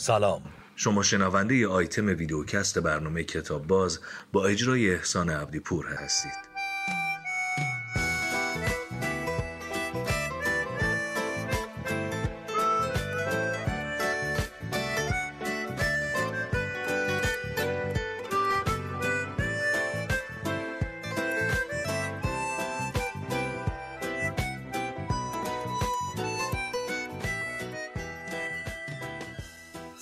سلام. 0.00 0.42
شما 0.76 1.02
شنونده 1.02 1.56
ی 1.56 1.64
آیتم 1.64 2.06
ویدیوکست 2.06 2.78
برنامه 2.78 3.24
کتاب 3.24 3.66
باز 3.66 4.00
با 4.32 4.46
اجرای 4.46 4.94
احسان 4.94 5.30
عبدی 5.30 5.60
پور 5.60 5.86
هستید. 5.86 6.57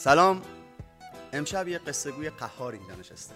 سلام. 0.07 0.43
امشب 1.33 1.69
یه 1.69 1.79
قصه 1.79 2.11
گوی 2.11 2.31
قهار 2.31 2.73
اینجا 2.73 2.95
نشسته. 3.01 3.35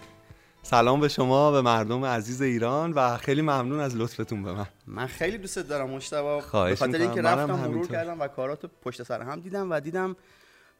سلام 0.63 0.99
به 0.99 1.07
شما 1.07 1.51
به 1.51 1.61
مردم 1.61 2.05
عزیز 2.05 2.41
ایران 2.41 2.91
و 2.91 3.17
خیلی 3.17 3.41
ممنون 3.41 3.79
از 3.79 3.95
لطفتون 3.95 4.43
به 4.43 4.53
من. 4.53 4.65
من 4.87 5.07
خیلی 5.07 5.37
دوست 5.37 5.59
دارم 5.59 5.89
مشتبه 5.89 6.41
خواهش 6.41 6.79
به 6.79 6.85
خاطر 6.85 7.01
اینکه 7.01 7.21
رفتم 7.21 7.55
مرور. 7.55 7.87
کردم 7.87 8.21
و 8.21 8.27
کاراتو 8.27 8.67
پشت 8.81 9.03
سر 9.03 9.21
هم 9.21 9.39
دیدم 9.39 9.71
و 9.71 9.79
دیدم 9.79 10.15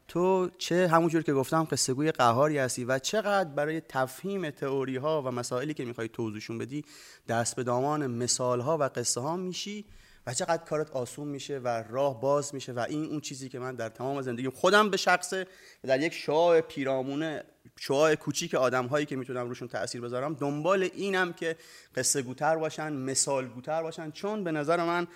تو 0.08 0.50
چه 0.58 0.88
همونجور 0.88 1.22
که 1.22 1.32
گفتم 1.32 1.64
قصه 1.70 1.94
گوی 1.94 2.12
قهاری 2.12 2.58
هستی 2.58 2.84
و 2.84 2.98
چقدر 2.98 3.50
برای 3.50 3.80
تفهیم 3.80 4.50
تئوری 4.50 4.96
ها 4.96 5.22
و 5.22 5.30
مسائلی 5.30 5.74
که 5.74 5.84
می‌خوای 5.84 6.08
توضیحشون 6.08 6.58
بدی 6.58 6.84
دست 7.28 7.56
به 7.56 7.62
دامان 7.62 8.06
مثال 8.06 8.60
ها 8.60 8.78
و 8.78 8.82
قصه 8.82 9.20
ها 9.20 9.36
میشی. 9.36 9.84
و 10.26 10.34
چقدر 10.34 10.64
کارت 10.64 10.90
آسون 10.90 11.28
میشه 11.28 11.58
و 11.58 11.68
راه 11.68 12.20
باز 12.20 12.54
میشه 12.54 12.72
و 12.72 12.86
این 12.88 13.04
اون 13.04 13.20
چیزی 13.20 13.48
که 13.48 13.58
من 13.58 13.74
در 13.74 13.88
تمام 13.88 14.22
زندگیم 14.22 14.50
خودم 14.50 14.90
به 14.90 14.96
شخصه 14.96 15.46
در 15.82 16.00
یک 16.00 16.12
شعاع 16.12 16.60
پیرامونه 16.60 17.44
شعاع 17.78 18.14
کوچیک 18.14 18.54
آدم 18.54 18.86
هایی 18.86 19.06
که 19.06 19.16
می‌تونم 19.16 19.48
روشون 19.48 19.68
تاثیر 19.68 20.00
بذارم 20.00 20.34
دنبال 20.34 20.82
اینم 20.82 21.32
که 21.32 21.56
قصه 21.94 22.22
گوتر 22.22 22.56
باشن 22.56 22.92
مثال 22.92 23.48
گوتر 23.48 23.82
باشن 23.82 24.10
چون 24.10 24.44
به 24.44 24.52
نظر 24.52 24.84
من 24.84 25.06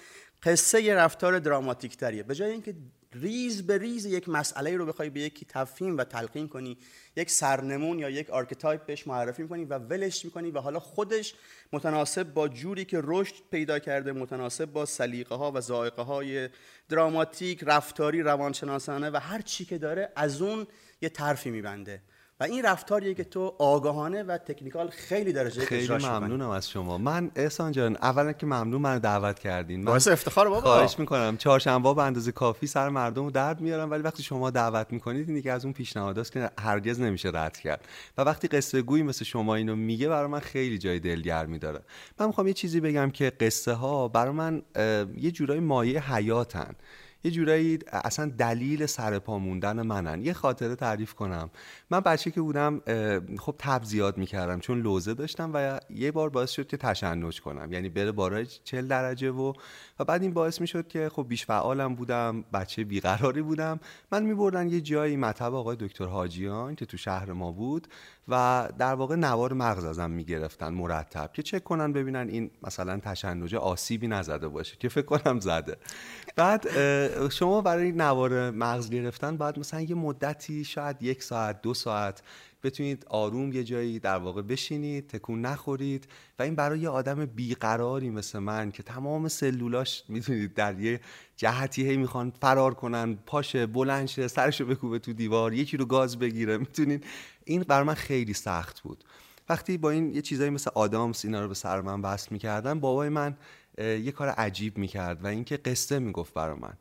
قصه 0.42 0.94
رفتار 0.94 1.38
دراماتیک 1.38 1.96
تریه 1.96 2.22
به 2.22 2.34
جای 2.34 2.50
اینکه 2.50 2.74
ریز 3.12 3.66
به 3.66 3.78
ریز 3.78 4.06
یک 4.06 4.28
مسئله 4.28 4.76
رو 4.76 4.86
بخوای 4.86 5.10
به 5.10 5.20
یکی 5.20 5.46
تفهیم 5.48 5.96
و 5.96 6.04
تلقین 6.04 6.48
کنی 6.48 6.78
یک 7.16 7.30
سرنمون 7.30 7.98
یا 7.98 8.10
یک 8.10 8.30
archetype 8.30 8.86
بهش 8.86 9.06
معرفی 9.06 9.42
می‌کنی 9.42 9.64
و 9.64 9.78
ولش 9.78 10.24
می‌کنی 10.24 10.50
و 10.50 10.60
حالا 10.60 10.78
خودش 10.80 11.34
متناسب 11.72 12.34
با 12.34 12.48
جوری 12.48 12.84
که 12.84 13.00
رشد 13.04 13.34
پیدا 13.50 13.78
کرده 13.78 14.12
متناسب 14.12 14.64
با 14.64 14.86
سلیقه 14.86 15.34
ها 15.34 15.52
و 15.52 15.60
ذائقه 15.60 16.02
های 16.02 16.48
دراماتیک 16.88 17.64
رفتاری 17.66 18.22
روانشناسانه 18.22 19.10
و 19.10 19.16
هر 19.16 19.40
چی 19.40 19.64
که 19.64 19.78
داره 19.78 20.12
از 20.16 20.42
اون 20.42 20.66
یه 21.02 21.08
طرفی 21.08 21.50
میبنده. 21.50 22.02
و 22.40 22.44
این 22.44 22.64
رفتاریه 22.64 23.14
که 23.14 23.24
تو 23.24 23.54
آگاهانه 23.58 24.22
و 24.22 24.38
تکنیکال 24.38 24.88
خیلی 24.88 25.32
درجه 25.32 25.60
خیلی. 25.60 25.92
ممنونم 25.92 26.50
از 26.50 26.70
شما. 26.70 26.98
من 26.98 27.30
احسان 27.36 27.72
جان 27.72 27.96
اولا 27.96 28.32
که 28.32 28.46
ممنون 28.46 28.80
من 28.80 28.98
دعوت 28.98 29.38
کردین. 29.38 29.80
من 29.80 29.84
باعث 29.84 30.08
افتخار 30.08 30.48
بابا. 30.48 30.60
خواهش 30.60 30.98
می‌کنم. 30.98 31.36
چهارشنبه 31.36 31.94
به 31.94 32.02
اندازه 32.02 32.32
کافی 32.32 32.66
سر 32.66 32.88
مردم 32.88 33.24
رو 33.24 33.30
درد 33.30 33.60
میارم 33.60 33.90
ولی 33.90 34.02
وقتی 34.02 34.22
شما 34.22 34.50
دعوت 34.50 34.86
می‌کنید 34.90 35.28
این 35.28 35.36
دیگه 35.36 35.52
از 35.52 35.64
اون 35.64 35.74
پیشنهاداست 35.74 36.32
که 36.32 36.50
هرگز 36.58 37.00
نمیشه 37.00 37.30
رد 37.34 37.58
کرد. 37.58 37.84
و 38.18 38.22
وقتی 38.22 38.48
قصه 38.48 38.82
گویی 38.82 39.02
مثل 39.02 39.24
شما 39.24 39.54
اینو 39.54 39.76
میگه 39.76 40.08
برای 40.08 40.28
من 40.28 40.40
خیلی 40.40 40.78
جای 40.78 41.00
دلگرمی 41.00 41.58
داره. 41.58 41.80
من 42.18 42.26
می‌خوام 42.26 42.46
یه 42.46 42.52
چیزی 42.52 42.80
بگم 42.80 43.10
که 43.10 43.32
قصه 43.40 43.72
ها 43.72 44.08
برای 44.08 44.32
من 44.32 44.62
یه 45.16 45.30
جورایی 45.30 45.60
مایه 45.60 46.14
حیاتن. 46.14 46.74
یه 47.24 47.30
جورایی 47.30 47.78
اصلا 47.92 48.32
دلیل 48.38 48.86
سر 48.86 49.18
پا 49.18 49.38
موندن 49.38 49.82
منن. 49.82 50.24
یه 50.24 50.32
خاطره 50.32 50.74
تعریف 50.74 51.14
کنم. 51.14 51.50
من 51.90 52.00
بچه 52.00 52.30
که 52.30 52.40
بودم 52.40 52.80
خب 53.38 53.54
تب 53.58 53.84
زیاد 53.84 54.18
می‌کردم 54.18 54.60
چون 54.60 54.80
لوزه 54.80 55.14
داشتم 55.14 55.50
و 55.54 55.80
یه 55.90 56.12
بار 56.12 56.30
باعث 56.30 56.50
شد 56.50 56.66
که 56.66 56.76
تشنج 56.76 57.40
کنم. 57.40 57.72
یعنی 57.72 57.88
بره 57.88 58.12
بالای 58.12 58.46
40 58.46 58.88
درجه 58.88 59.30
و 59.30 59.52
و 59.98 60.04
بعد 60.04 60.22
این 60.22 60.32
باعث 60.32 60.60
می‌شد 60.60 60.88
که 60.88 61.08
خب 61.08 61.26
بیش 61.28 61.46
فعالم 61.46 61.94
بودم 61.94 62.44
بچه 62.52 62.84
بیقراری 62.84 63.42
بودم. 63.42 63.80
من 64.12 64.22
میبردن 64.22 64.68
یه 64.68 64.80
جایی 64.80 65.16
مطب 65.16 65.54
آقای 65.54 65.76
دکتر 65.80 66.04
حاجیان 66.04 66.74
که 66.74 66.86
تو 66.86 66.96
شهر 66.96 67.32
ما 67.32 67.52
بود 67.52 67.88
و 68.28 68.68
در 68.78 68.94
واقع 68.94 69.16
نوار 69.16 69.52
مغز 69.52 69.84
ازم 69.84 70.10
می‌گرفتن 70.10 70.68
مرتب 70.68 71.30
که 71.32 71.42
چک 71.42 71.64
کنن 71.64 71.92
ببینن 71.92 72.28
این 72.28 72.50
مثلا 72.62 72.98
تشنج 72.98 73.54
آسیبی 73.54 74.08
نزده 74.08 74.48
باشه 74.48 74.76
که 74.76 74.88
فکر 74.88 75.06
کنم 75.06 75.40
زده. 75.40 75.76
بعد 76.36 76.66
شما 77.30 77.60
برای 77.60 77.92
نوار 77.92 78.50
مغز 78.50 78.90
گرفتن 78.90 79.36
باید 79.36 79.58
مثلا 79.58 79.80
یه 79.80 79.94
مدتی 79.94 80.64
شاید 80.64 81.02
یک 81.02 81.22
ساعت 81.22 81.62
دو 81.62 81.74
ساعت 81.74 82.22
بتونید 82.62 83.06
آروم 83.08 83.52
یه 83.52 83.64
جایی 83.64 83.98
در 83.98 84.16
واقع 84.16 84.42
بشینید 84.42 85.06
تکون 85.06 85.40
نخورید 85.40 86.08
و 86.38 86.42
این 86.42 86.54
برای 86.54 86.78
یه 86.78 86.88
آدم 86.88 87.26
بیقراری 87.26 88.10
مثل 88.10 88.38
من 88.38 88.70
که 88.70 88.82
تمام 88.82 89.28
سلولاش 89.28 90.02
می‌تونید 90.08 90.54
در 90.54 90.80
یه 90.80 91.00
جهتی 91.36 91.88
هی 91.88 91.96
می‌خوان 91.96 92.32
فرار 92.40 92.74
کنن 92.74 93.18
پاشه 93.26 93.66
بلند 93.66 94.06
سرشو 94.06 94.66
بکوبه 94.66 94.98
تو 94.98 95.12
دیوار 95.12 95.52
یکی 95.52 95.76
رو 95.76 95.84
گاز 95.84 96.18
بگیره 96.18 96.58
می‌تونید؟ 96.58 97.04
این 97.44 97.62
بر 97.62 97.82
من 97.82 97.94
خیلی 97.94 98.32
سخت 98.32 98.80
بود. 98.80 99.04
وقتی 99.48 99.78
با 99.78 99.90
این 99.90 100.14
یه 100.14 100.22
چیزایی 100.22 100.50
مثل 100.50 100.70
آدامس 100.74 101.24
اینا 101.24 101.40
رو 101.42 101.48
به 101.48 101.54
سر 101.54 101.80
من 101.80 102.02
بست 102.02 102.32
می‌کردن 102.32 102.80
بابای 102.80 103.08
من 103.08 103.36
یه 103.78 104.12
کار 104.12 104.28
عجیب 104.28 104.78
می‌کرد 104.78 105.24
و 105.24 105.26
اینکه 105.26 105.56
قصه 105.56 105.98
می‌گفت 105.98 106.34
برا 106.34 106.56
من. 106.56 106.74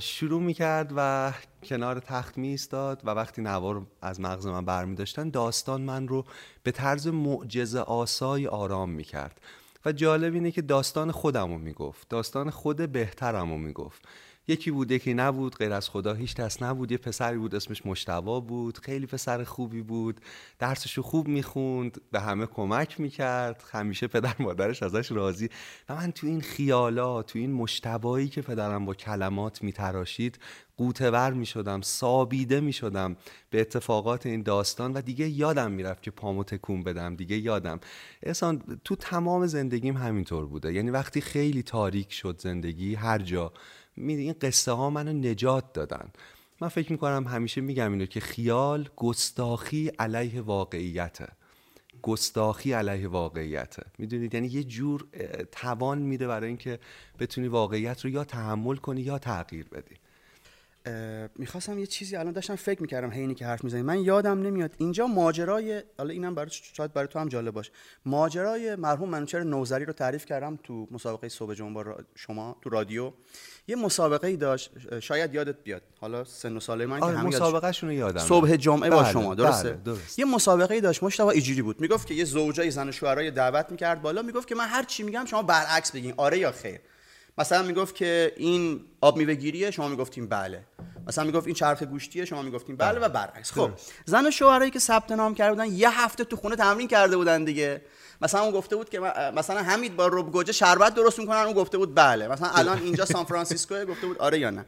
شروع 0.00 0.42
می‌کرد 0.42 0.92
و 0.96 1.32
کنار 1.62 2.00
تخت 2.00 2.38
می 2.38 2.48
ایستاد 2.48 3.00
و 3.04 3.10
وقتی 3.10 3.42
نوار 3.42 3.86
از 4.02 4.20
مغز 4.20 4.46
من 4.46 4.64
برمی 4.64 4.94
داشتن 4.94 5.30
داستان 5.30 5.80
من 5.80 6.08
رو 6.08 6.24
به 6.62 6.70
طرز 6.70 7.06
معجزه 7.06 7.80
آسای 7.80 8.46
آرام 8.46 8.90
می‌کرد. 8.90 9.40
و 9.84 9.92
جالب 9.92 10.34
اینه 10.34 10.50
که 10.50 10.62
داستان 10.62 11.10
خودم 11.10 11.52
رو 11.52 11.58
می‌گفت. 11.58 12.08
داستان 12.08 12.50
خود 12.50 12.92
بهترم 12.92 13.50
رو 13.50 13.58
می‌گفت. 13.58 14.08
یکی 14.48 14.70
بود 14.70 14.90
یکی 14.90 15.14
نبود 15.14 15.56
غیر 15.56 15.72
از 15.72 15.88
خدا 15.88 16.14
هیچ 16.14 16.34
کس 16.34 16.62
نبود. 16.62 16.92
یه 16.92 16.98
پسری 16.98 17.38
بود 17.38 17.54
اسمش 17.54 17.86
مشتبا 17.86 18.40
بود. 18.40 18.78
خیلی 18.78 19.06
پسر 19.06 19.44
خوبی 19.44 19.82
بود. 19.82 20.20
درسشو 20.58 21.02
خوب 21.02 21.28
می‌خوند 21.28 22.00
به 22.12 22.20
همه 22.20 22.46
کمک 22.46 23.00
می‌کرد. 23.00 23.64
همیشه 23.72 24.06
پدر 24.06 24.34
مادرش 24.38 24.82
ازش 24.82 25.12
راضی. 25.12 25.48
و 25.88 25.94
من 25.94 26.12
تو 26.12 26.26
این 26.26 26.40
خیالات 26.40 27.26
تو 27.26 27.38
این 27.38 27.52
مشتبایی 27.52 28.28
که 28.28 28.42
پدرم 28.42 28.84
با 28.84 28.94
کلمات 28.94 29.62
میتراشید 29.62 30.38
قوتور 30.76 31.32
می‌شدم 31.32 31.80
سابیده 31.80 32.60
می‌شدم 32.60 33.16
به 33.50 33.60
اتفاقات 33.60 34.26
این 34.26 34.42
داستان 34.42 34.92
و 34.92 35.00
دیگه 35.00 35.28
یادم 35.28 35.72
می‌رفت 35.72 36.02
که 36.02 36.10
پامو 36.10 36.44
تکون 36.44 36.82
بدم. 36.82 37.16
دیگه 37.16 37.36
یادم. 37.36 37.80
احسان 38.22 38.80
تو 38.84 38.96
تمام 38.96 39.46
زندگیم 39.46 39.96
همینطور 39.96 40.46
بوده. 40.46 40.72
یعنی 40.72 40.90
وقتی 40.90 41.20
خیلی 41.20 41.62
تاریک 41.62 42.12
شد 42.12 42.40
زندگی 42.40 42.94
هر 42.94 43.18
جا 43.18 43.52
این 43.96 44.34
قصه 44.40 44.72
ها 44.72 44.90
منو 44.90 45.12
نجات 45.12 45.72
دادن. 45.72 46.08
من 46.60 46.68
فکر 46.68 46.92
می‌کنم 46.92 47.26
همیشه 47.26 47.60
میگم 47.60 47.92
اینو 47.92 48.06
که 48.06 48.20
خیال 48.20 48.88
گستاخی 48.96 49.88
علیه 49.98 50.40
واقعیته. 50.40 51.26
گستاخی 52.02 52.72
علیه 52.72 53.08
واقعیته. 53.08 53.82
می‌دونید؟ 53.98 54.34
یعنی 54.34 54.46
یه 54.46 54.64
جور 54.64 55.06
توان 55.52 55.98
میده 55.98 56.26
برای 56.26 56.48
اینکه 56.48 56.78
بتونی 57.18 57.48
واقعیت 57.48 58.00
رو 58.00 58.10
یا 58.10 58.24
تحمل 58.24 58.76
کنی 58.76 59.00
یا 59.00 59.18
تغییر 59.18 59.68
بدی. 59.68 59.94
می‌خواستم 61.36 61.78
یه 61.78 61.86
چیزی 61.86 62.16
الان 62.16 62.32
داشتم 62.32 62.54
فکر 62.56 62.82
می‌کردم 62.82 63.10
حینی 63.10 63.34
که 63.34 63.46
حرف 63.46 63.64
می‌زنی. 63.64 63.82
من 63.82 63.98
یادم 63.98 64.42
نمیاد. 64.42 64.74
اینجا 64.78 65.06
ماجرای 65.06 65.82
حالا 65.98 66.10
اینم 66.10 66.34
برای 66.34 66.50
شاید 66.50 66.92
برای 66.92 67.08
تو 67.08 67.18
هم 67.18 67.28
جالب 67.28 67.54
باشه. 67.54 67.72
ماجرای 68.06 68.76
مرحوم 68.76 69.08
منوچهر 69.08 69.42
نوزری 69.42 69.84
رو 69.84 69.92
تعریف 69.92 70.26
کردم 70.26 70.58
تو 70.62 70.88
مسابقه 70.90 71.28
صبح 71.28 71.54
جمعه 71.54 71.72
با 71.72 71.82
را- 71.82 72.04
شما 72.14 72.56
تو 72.62 72.70
رادیو. 72.70 73.12
یه 73.68 73.76
مسابقه 73.76 74.26
ای 74.26 74.36
داشت 74.36 74.70
شاید 75.00 75.34
یادت 75.34 75.56
بیاد. 75.64 75.82
حالا 76.00 76.24
سن 76.24 76.56
و 76.56 76.60
سال 76.60 76.84
من 76.86 76.98
که 76.98 77.04
آره 77.04 77.18
همه 77.18 77.30
یادش- 77.30 77.34
مسابقهشون 77.34 77.88
رو 77.88 77.94
یادم 77.94 78.20
صبح 78.20 78.56
جمعه 78.56 78.90
با 78.90 79.02
بله، 79.02 79.12
شما 79.12 79.34
درسته؟ 79.34 79.70
بله، 79.70 79.80
درست. 79.84 80.18
یه 80.18 80.24
مسابقه 80.24 80.74
ای 80.74 80.80
داشت 80.80 81.02
مشتاق 81.02 81.28
ایجوری 81.28 81.62
بود. 81.62 81.80
می‌گفت 81.80 82.06
که 82.06 82.14
یه 82.14 82.24
زوجای 82.24 82.70
زن 82.70 82.88
و 82.88 82.92
شوهرای 82.92 83.30
دعوت 83.30 83.66
می‌کرد 83.70 84.02
بالا 84.02 84.22
می‌گفت 84.22 84.48
که 84.48 84.54
من 84.54 84.66
هر 84.66 84.82
چی 84.82 85.02
میگم 85.02 85.24
شما 85.24 85.42
برعکس 85.42 85.92
بگین. 85.92 86.14
آره 86.16 86.38
یا 86.38 86.52
خیر؟ 86.52 86.80
مثلا 87.38 87.62
می‌گفت 87.62 87.94
که 87.94 88.32
این 88.36 88.80
آب 89.00 89.16
میوه 89.16 89.34
گیریه 89.34 89.70
شما 89.70 89.88
می‌گفتیم 89.88 90.28
بله. 90.28 90.64
مثلا 91.06 91.24
می‌گفت 91.24 91.46
این 91.46 91.54
چرخ 91.54 91.82
گوشتیه 91.82 92.24
شما 92.24 92.42
می‌گفتیم 92.42 92.76
بله 92.76 92.98
و 92.98 93.08
برعکس. 93.08 93.52
خب 93.52 93.70
زن 94.04 94.26
و 94.26 94.30
شوهرایی 94.30 94.70
که 94.70 94.78
ثبت 94.78 95.12
نام 95.12 95.34
کرده 95.34 95.52
بودن 95.52 95.72
یه 95.72 96.04
هفته 96.04 96.24
تو 96.24 96.36
خونه 96.36 96.56
تمرین 96.56 96.88
کرده 96.88 97.16
بودن 97.16 97.44
دیگه. 97.44 97.82
مثلا 98.24 98.42
اون 98.42 98.50
گفته 98.50 98.76
بود 98.76 98.88
که 98.88 99.00
مثلا 99.36 99.62
حمید 99.62 99.96
با 99.96 100.06
رب 100.06 100.32
گوجه 100.32 100.52
شربت 100.52 100.94
درست 100.94 101.18
می‌کنن 101.18 101.38
اون 101.38 101.52
گفته 101.52 101.78
بود 101.78 101.94
بله. 101.94 102.28
مثلا 102.28 102.48
الان 102.48 102.78
اینجا 102.78 103.04
سان 103.04 103.24
فرانسیسکو 103.24 103.84
گفته 103.84 104.06
بود 104.06 104.18
آره 104.18 104.38
یا 104.38 104.50
نه. 104.50 104.64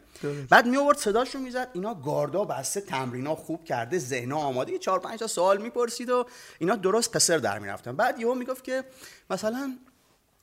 بعد 0.50 0.66
می 0.66 0.76
آورد 0.76 0.98
صداشون 0.98 1.42
می‌زد 1.42 1.68
اینا 1.72 1.94
گاردا 1.94 2.44
بسته 2.44 2.80
تمرینا 2.80 3.34
خوب 3.34 3.64
کرده 3.64 3.98
ذهنا 3.98 4.38
آماده 4.38 4.78
چهار 4.78 4.98
پنج 4.98 5.18
تا 5.18 5.26
سوال 5.26 5.62
می‌پرسید 5.62 6.10
و 6.10 6.26
اینا 6.58 6.76
درست 6.76 7.16
قصر 7.16 7.38
در 7.38 7.58
می‌رفتن. 7.58 7.96
بعد 7.96 8.20
یهو 8.20 8.34
می‌گفت 8.34 8.64
که 8.64 8.84
مثلا 9.30 9.76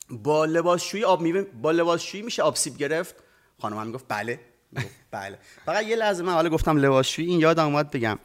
با 0.10 0.45
لباسشویی 0.45 1.04
آب 1.04 1.21
میوه 1.21 1.42
با 1.42 1.71
لباسشویی 1.71 2.24
میشه 2.24 2.44
آب 2.44 2.56
سیب 2.56 2.77
گرفت؟ 2.77 3.15
خانم 3.62 3.77
هم 3.77 3.88
می‌گفت 3.88 4.06
بله. 4.07 4.39
بله. 5.12 5.38
فقط 5.65 5.83
یه 5.86 5.95
لحظه 5.95 6.24
من 6.24 6.33
حالا 6.33 6.50
گفتم 6.50 6.77
لباسشویی 6.77 7.27
این 7.27 7.39
یاد 7.39 7.60
اومد 7.60 7.92
بگم. 7.92 8.19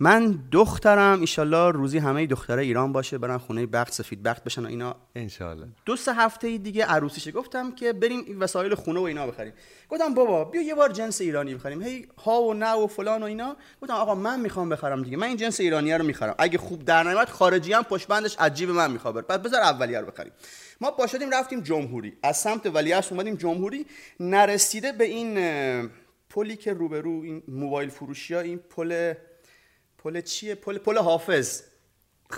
من 0.00 0.38
دخترم 0.52 1.20
ایشالله 1.20 1.72
روزی 1.72 1.98
همه 1.98 2.26
دختره 2.26 2.62
ایران 2.62 2.92
باشه 2.92 3.18
برن 3.18 3.38
خونه 3.38 3.66
بخت 3.66 3.92
سفید 3.92 4.22
بخت 4.22 4.44
بشن 4.44 4.64
و 4.64 4.68
اینا. 4.68 4.96
انشالله 5.14 5.68
دو 5.84 5.96
سه 5.96 6.14
هفته 6.14 6.58
دیگه 6.58 6.84
عروسیشه. 6.84 7.32
گفتم 7.32 7.72
که 7.74 7.92
بریم 7.92 8.36
وسایل 8.40 8.74
خونه 8.74 9.00
و 9.00 9.02
اینا 9.02 9.26
بخریم. 9.26 9.52
گفتم 9.88 10.14
بابا 10.14 10.44
بیا 10.44 10.62
یه 10.62 10.74
بار 10.74 10.92
جنس 10.92 11.20
ایرانی 11.20 11.54
بخریم. 11.54 11.82
هی 11.82 12.06
ها 12.24 12.42
و 12.42 12.54
نه 12.54 12.72
و 12.72 12.86
فلان 12.86 13.22
و 13.22 13.26
اینا. 13.26 13.56
گفتم 13.82 13.94
آقا 13.94 14.14
من 14.14 14.40
می‌خوام 14.40 14.68
بخرم 14.68 15.02
دیگه. 15.02 15.16
من 15.16 15.26
این 15.26 15.36
جنس 15.36 15.60
ایرانی 15.60 15.92
رو 15.92 16.04
می‌خرم. 16.04 16.34
اگه 16.38 16.58
خوب 16.58 16.84
در 16.84 17.02
نیامد 17.02 17.28
خارجی 17.28 17.72
هم 17.72 17.82
پشت 17.82 18.06
بندش 18.06 18.36
عجیب 18.38 18.70
من 18.70 18.90
می‌خواد. 18.90 19.26
بعد 19.26 19.42
بذار 19.42 19.60
اولیه 19.60 20.00
رو 20.00 20.06
بخریم. 20.06 20.32
ما 20.80 20.90
باشدیم 20.90 21.30
رفتیم 21.30 21.60
جمهوری. 21.60 22.16
از 22.22 22.36
سمت 22.36 22.66
ولیعصر 22.66 23.14
اومدیم 23.14 23.34
جمهوری. 23.34 23.86
نرسیده 24.20 24.92
به 24.92 25.04
این 25.04 25.38
پلی 26.30 26.56
که 26.56 26.72
روبرو 26.72 27.22
این 27.22 27.42
موبایل 27.48 27.88
فروشی 27.88 28.34
ها 28.34 28.40
این 28.40 28.58
پل 28.58 29.14
پل 29.98 30.20
چیه؟ 30.20 30.54
پل 30.54 30.78
پل 30.78 30.98
حافظ. 30.98 31.62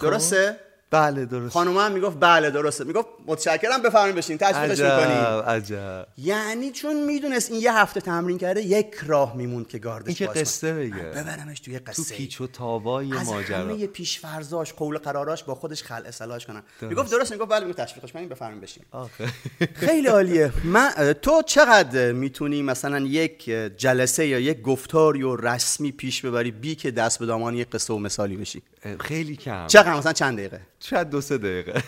درسته؟ 0.03 0.61
بله 0.91 1.25
درست. 1.25 1.53
خانم 1.53 1.77
هم 1.77 1.93
می‌گفت 1.93 2.17
بله 2.21 2.51
درسته. 2.51 2.85
می‌گفت 2.85 3.09
متشکرم 3.27 3.83
بفرمایید 3.83 4.17
بشین. 4.17 4.39
تشویقش 4.39 4.79
می‌کنی 4.79 5.15
عجب 5.47 6.07
یعنی 6.19 6.71
چون 6.71 7.05
می‌دونست 7.05 7.51
این 7.51 7.61
یه 7.61 7.75
هفته 7.75 8.01
تمرین 8.01 8.39
کرده 8.39 8.63
یک 8.63 8.95
راه 9.07 9.37
میمون 9.37 9.65
که 9.65 9.79
گاردش 9.79 10.07
این 10.07 10.15
که. 10.15 10.41
قصه 10.41 10.75
بگه. 10.75 10.95
ببرمش 10.95 11.61
توی 11.61 11.79
تو 11.79 11.93
قصه 11.93 12.15
پیچ 12.15 12.41
و 12.41 12.47
تابای 12.47 13.17
از 13.17 13.29
ماجرا. 13.29 13.59
همه 13.59 13.87
پیشفرزاش 13.87 14.73
قول 14.73 14.99
قراراش 14.99 15.45
با 15.45 15.55
خودش 15.55 15.83
خلع 15.83 16.09
اصلاحش 16.09 16.47
کنن. 16.47 16.63
می‌گفت 16.81 17.11
درست 17.11 17.33
می‌گفت 17.33 17.51
بله 17.51 17.65
می‌گفت 17.65 17.81
تشویقش 17.81 18.13
کنین 18.13 18.29
بفرمایید 18.29 18.61
بشین. 18.63 18.83
خیلی 19.87 20.09
عالیه. 20.09 20.53
من 20.65 20.91
تو 21.23 21.43
چقدر 21.43 22.13
می‌تونی 22.13 22.63
مثلا 22.63 22.99
یک 22.99 23.45
جلسه 23.77 24.27
یا 24.27 24.39
یک 24.39 24.63
گفتاری 24.63 25.23
و 25.23 25.37
رسمی 25.37 25.93
پیش 25.93 26.25
ببری 26.25 26.51
بی 26.51 26.75
که 26.75 26.91
دست 26.91 27.19
به 27.19 27.27
دامان 27.27 27.55
یک 27.55 27.71
قصه 27.71 27.95
و 27.95 27.99
مثالی 27.99 28.37
بشی؟ 28.37 28.63
خیلی 29.01 29.37
کم. 29.37 29.67
چقدر؟ 29.67 29.95
مثلا 29.95 30.13
چند 30.13 30.39
دقیقه؟ 30.39 30.61
شاید 30.82 31.11
دو 31.11 31.21
سه 31.21 31.38
دقیقه. 31.38 31.82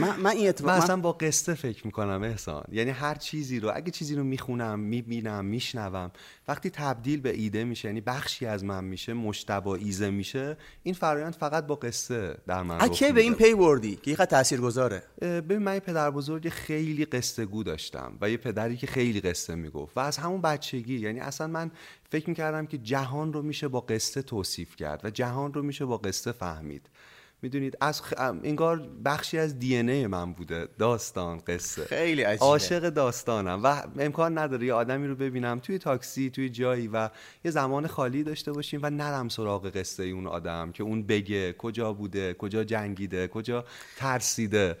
من, 0.00 0.20
من 0.20 0.30
این 0.30 0.42
من 0.42 0.48
اتفاق 0.48 0.70
اصلا 0.70 0.96
من... 0.96 1.02
با 1.02 1.12
قصه 1.12 1.54
فکر 1.54 1.86
می‌کنم 1.86 2.22
احسان. 2.22 2.64
یعنی 2.72 2.90
هر 2.90 3.14
چیزی 3.14 3.60
رو 3.60 3.72
اگه 3.74 3.90
چیزی 3.90 4.14
رو 4.14 4.24
می‌خونم 4.24 4.80
می‌بینم 4.80 5.44
میشنوم 5.44 6.10
وقتی 6.48 6.70
تبدیل 6.70 7.20
به 7.20 7.30
ایده 7.30 7.64
میشه 7.64 7.88
یعنی 7.88 8.00
بخشی 8.00 8.46
از 8.46 8.64
من 8.64 8.84
میشه 8.84 9.12
مشتبا 9.12 9.74
ایزه 9.74 10.10
میشه 10.10 10.56
این 10.82 10.94
فرایند 10.94 11.34
فقط 11.34 11.66
با 11.66 11.74
قصه 11.74 12.36
در 12.46 12.62
من 12.62 12.80
اکی 12.80 13.12
به 13.12 13.20
این. 13.20 13.34
پی 13.34 13.54
بردی 13.54 13.96
که 13.96 14.02
اینقدر 14.10 14.26
تاثیرگذاره؟ 14.26 15.02
ببین 15.20 15.58
من 15.58 15.74
یه 15.74 15.80
پدر 15.80 16.10
بزرگ 16.10 16.48
خیلی 16.48 17.04
قصه 17.04 17.46
گو 17.46 17.62
داشتم 17.62 18.18
و 18.20 18.30
یه 18.30 18.36
پدری 18.36 18.76
که 18.76 18.86
خیلی 18.86 19.20
قصه 19.20 19.54
می‌گفت 19.54 19.96
و 19.96 20.00
از 20.00 20.16
همون 20.16 20.40
بچگی 20.40 20.98
یعنی 20.98 21.20
اصلا 21.20 21.46
من 21.46 21.70
فکر 22.10 22.28
می‌کردم 22.28 22.66
که 22.66 22.78
جهان 22.78 23.32
رو 23.32 23.42
میشه 23.42 23.68
با 23.68 23.80
قصه 23.80 24.22
توصیف 24.22 24.76
کرد 24.76 25.04
و 25.04 25.10
جهان 25.10 25.54
رو 25.54 25.62
میشه 25.62 25.84
با 25.84 25.96
قصه 25.96 26.32
فهمید. 26.32 26.88
می‌دونید 27.42 27.76
از 27.80 28.02
خ... 28.02 28.14
انگار 28.18 28.82
بخشی 29.04 29.38
از 29.38 29.58
دی 29.58 29.76
ای 29.76 30.06
من 30.06 30.32
بوده. 30.32 30.68
داستان 30.78 31.38
قصه. 31.38 31.84
خیلی 31.84 32.22
عجیبه. 32.22 32.44
عاشق 32.44 32.88
داستانم. 32.88 33.60
و 33.64 33.82
امکان 33.98 34.38
نداره 34.38 34.66
یه 34.66 34.74
آدمی 34.74 35.06
رو 35.06 35.14
ببینم 35.14 35.58
توی 35.58 35.78
تاکسی 35.78 36.30
توی 36.30 36.48
جایی 36.48 36.88
و 36.88 37.10
یه 37.44 37.50
زمان 37.50 37.86
خالی 37.86 38.22
داشته 38.22 38.52
باشیم 38.52 38.80
و 38.82 38.90
نرم 38.90 39.28
سراغ 39.28 39.76
قصه 39.76 40.04
اون 40.04 40.26
آدم 40.26 40.72
که 40.72 40.82
اون 40.82 41.02
بگه 41.02 41.52
کجا 41.52 41.92
بوده 41.92 42.34
کجا 42.34 42.64
جنگیده 42.64 43.28
کجا 43.28 43.64
ترسیده. 43.96 44.76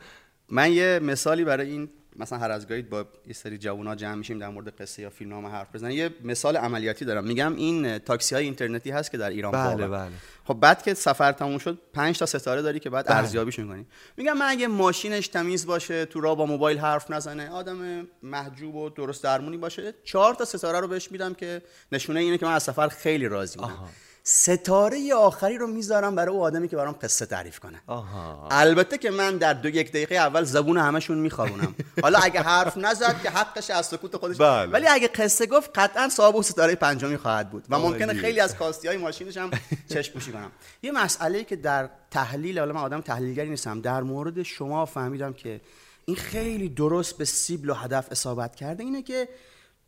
من 0.48 0.72
یه 0.72 1.00
مثالی 1.02 1.44
برای 1.44 1.70
این 1.70 1.88
مثلا 2.16 2.38
هر 2.38 2.50
از 2.50 2.68
گاهی 2.68 2.82
با 2.82 3.04
یه 3.26 3.32
سری 3.32 3.58
جوونا 3.58 3.94
جمع 3.94 4.14
میشیم 4.14 4.38
در 4.38 4.48
مورد 4.48 4.68
قصه 4.80 5.02
یا 5.02 5.10
فیلمنامه 5.10 5.48
حرف 5.48 5.74
بزنیم 5.74 5.98
یه 5.98 6.10
مثال 6.24 6.56
عملیاتی 6.56 7.04
دارم 7.04 7.24
میگم 7.24 7.56
این 7.56 7.98
تاکسی 7.98 8.34
های 8.34 8.44
اینترنتی 8.44 8.90
هست 8.90 9.10
که 9.10 9.18
در 9.18 9.30
ایران 9.30 9.52
بله. 9.52 9.88
بله 9.88 10.10
خب 10.44 10.54
بعد 10.54 10.82
که 10.82 10.94
سفر 10.94 11.32
تموم 11.32 11.58
شد 11.58 11.78
پنج 11.92 12.18
تا 12.18 12.26
ستاره 12.26 12.62
داری 12.62 12.80
که 12.80 12.90
بعد 12.90 13.06
بله. 13.06 13.16
ارزیابیشون 13.16 13.68
کنی 13.68 13.86
میگم 14.16 14.32
من 14.32 14.46
اگه 14.48 14.66
ماشینش 14.66 15.28
تمیز 15.28 15.66
باشه 15.66 16.04
تو 16.04 16.20
راه 16.20 16.36
با 16.36 16.46
موبایل 16.46 16.78
حرف 16.78 17.10
نزنه 17.10 17.50
آدم 17.50 18.08
محجوب 18.22 18.74
و 18.74 18.90
درست 18.90 19.24
درمونی 19.24 19.56
باشه 19.56 19.94
چهار 20.04 20.34
تا 20.34 20.44
ستاره 20.44 20.80
رو 20.80 20.88
بهش 20.88 21.12
میدم 21.12 21.34
که 21.34 21.62
نشونه 21.92 22.20
اینه 22.20 22.38
که 22.38 22.46
من 22.46 22.52
از 22.52 22.62
سفر 22.62 22.88
خیلی 22.88 23.28
راضی 23.28 23.58
بودم. 23.58 23.88
ستاره 24.22 25.14
آخری 25.14 25.58
رو 25.58 25.66
می‌ذارم 25.66 26.14
برای 26.14 26.34
او 26.34 26.42
آدمی 26.42 26.68
که 26.68 26.76
برام 26.76 26.96
قصه 27.02 27.26
تعریف 27.26 27.58
کنه. 27.58 27.82
آها. 27.86 28.48
البته 28.50 28.98
که 28.98 29.10
من 29.10 29.36
در 29.36 29.52
دو 29.52 29.68
یک 29.68 29.90
دقیقه 29.90 30.14
اول 30.14 30.44
زبون 30.44 30.78
همشون 30.78 31.18
میخوابونم. 31.18 31.74
حالا 32.02 32.18
اگه 32.18 32.40
حرف 32.40 32.76
نزد 32.76 33.22
که 33.22 33.30
حقش 33.30 33.70
از 33.70 33.86
سکوت 33.86 34.16
خودش 34.16 34.36
بله. 34.36 34.72
ولی 34.72 34.86
اگه 34.88 35.08
قصه 35.08 35.46
گفت 35.46 35.70
قطعا 35.74 36.08
صاحب 36.08 36.34
اون 36.34 36.42
ستاره 36.42 36.74
پنجمی 36.74 37.16
خواهد 37.16 37.50
بود 37.50 37.64
و 37.70 37.78
ممکنه. 37.78 38.14
خیلی 38.14 38.40
از 38.40 38.56
کاستی 38.56 38.88
های 38.88 38.96
ماشینش 38.96 39.36
هم 39.36 39.50
چشم 39.88 40.12
پوشی 40.12 40.32
کنم. 40.32 40.52
یه 40.82 40.92
مسئله 40.92 41.44
که 41.44 41.56
در 41.56 41.90
تحلیل 42.10 42.58
حالا 42.58 42.72
من 42.72 42.80
آدم 42.80 43.00
تحلیلگری 43.00 43.50
نیستم 43.50 43.80
در 43.80 44.02
مورد 44.02 44.42
شما 44.42 44.86
فهمیدم 44.86 45.32
که 45.32 45.60
این 46.04 46.16
خیلی 46.16 46.68
درست 46.68 47.18
به 47.18 47.24
سیبل 47.24 47.70
و 47.70 47.74
هدف 47.74 48.06
اصابت 48.10 48.56
کرده. 48.56 48.84
اینه 48.84 49.02
که 49.02 49.28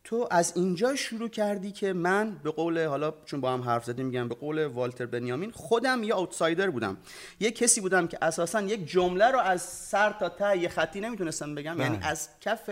تو 0.03 0.27
از 0.31 0.53
اینجا 0.55 0.95
شروع 0.95 1.29
کردی 1.29 1.71
که 1.71 1.93
من 1.93 2.39
به 2.43 2.51
قول 2.51 2.85
حالا 2.85 3.13
چون 3.25 3.41
با 3.41 3.53
هم 3.53 3.61
حرف 3.61 3.85
زدیم 3.85 4.05
میگم 4.05 4.27
به 4.27 4.35
قول 4.35 4.65
والتر 4.65 5.05
بنیامین 5.05 5.51
خودم 5.51 6.03
یه 6.03 6.15
اوتسایدر 6.15 6.69
بودم. 6.69 6.97
یه 7.39 7.51
کسی 7.51 7.81
بودم 7.81 8.07
که 8.07 8.17
اساسا 8.21 8.61
یک 8.61 8.87
جمله 8.87 9.31
رو 9.31 9.39
از 9.39 9.61
سر 9.61 10.11
تا 10.11 10.29
ته 10.29 10.57
یه 10.57 10.69
خطی 10.69 11.01
نمی‌تونستم 11.01 11.55
بگم. 11.55 11.79
یعنی 11.79 11.97
بله. 11.97 12.07
از 12.07 12.29
کف 12.41 12.69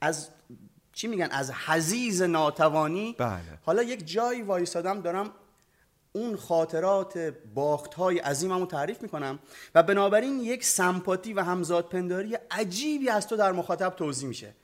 از 0.00 0.28
چی 0.92 1.08
میگن؟ 1.08 1.28
از 1.30 1.52
حزیز 1.52 2.22
ناتوانی. 2.22 3.14
بله. 3.18 3.40
حالا 3.62 3.82
یک 3.82 4.12
جایی 4.12 4.42
وایسادم 4.42 5.00
دارم 5.00 5.30
اون 6.12 6.36
خاطرات 6.36 7.18
باخت 7.54 7.94
های 7.94 8.18
عظیممو 8.18 8.66
تعریف 8.66 9.02
می‌کنم 9.02 9.38
و 9.74 9.82
بنابراین 9.82 10.40
یک 10.40 10.64
سمپاتی 10.64 11.32
و 11.32 11.42
همزاد 11.42 11.88
پنداری 11.88 12.38
عجیبی 12.50 13.08
از 13.08 13.26
تو 13.26 13.36
در 13.36 13.52
مخاطب 13.52 13.96
توضیح 13.96 14.28
میشه. 14.28 14.54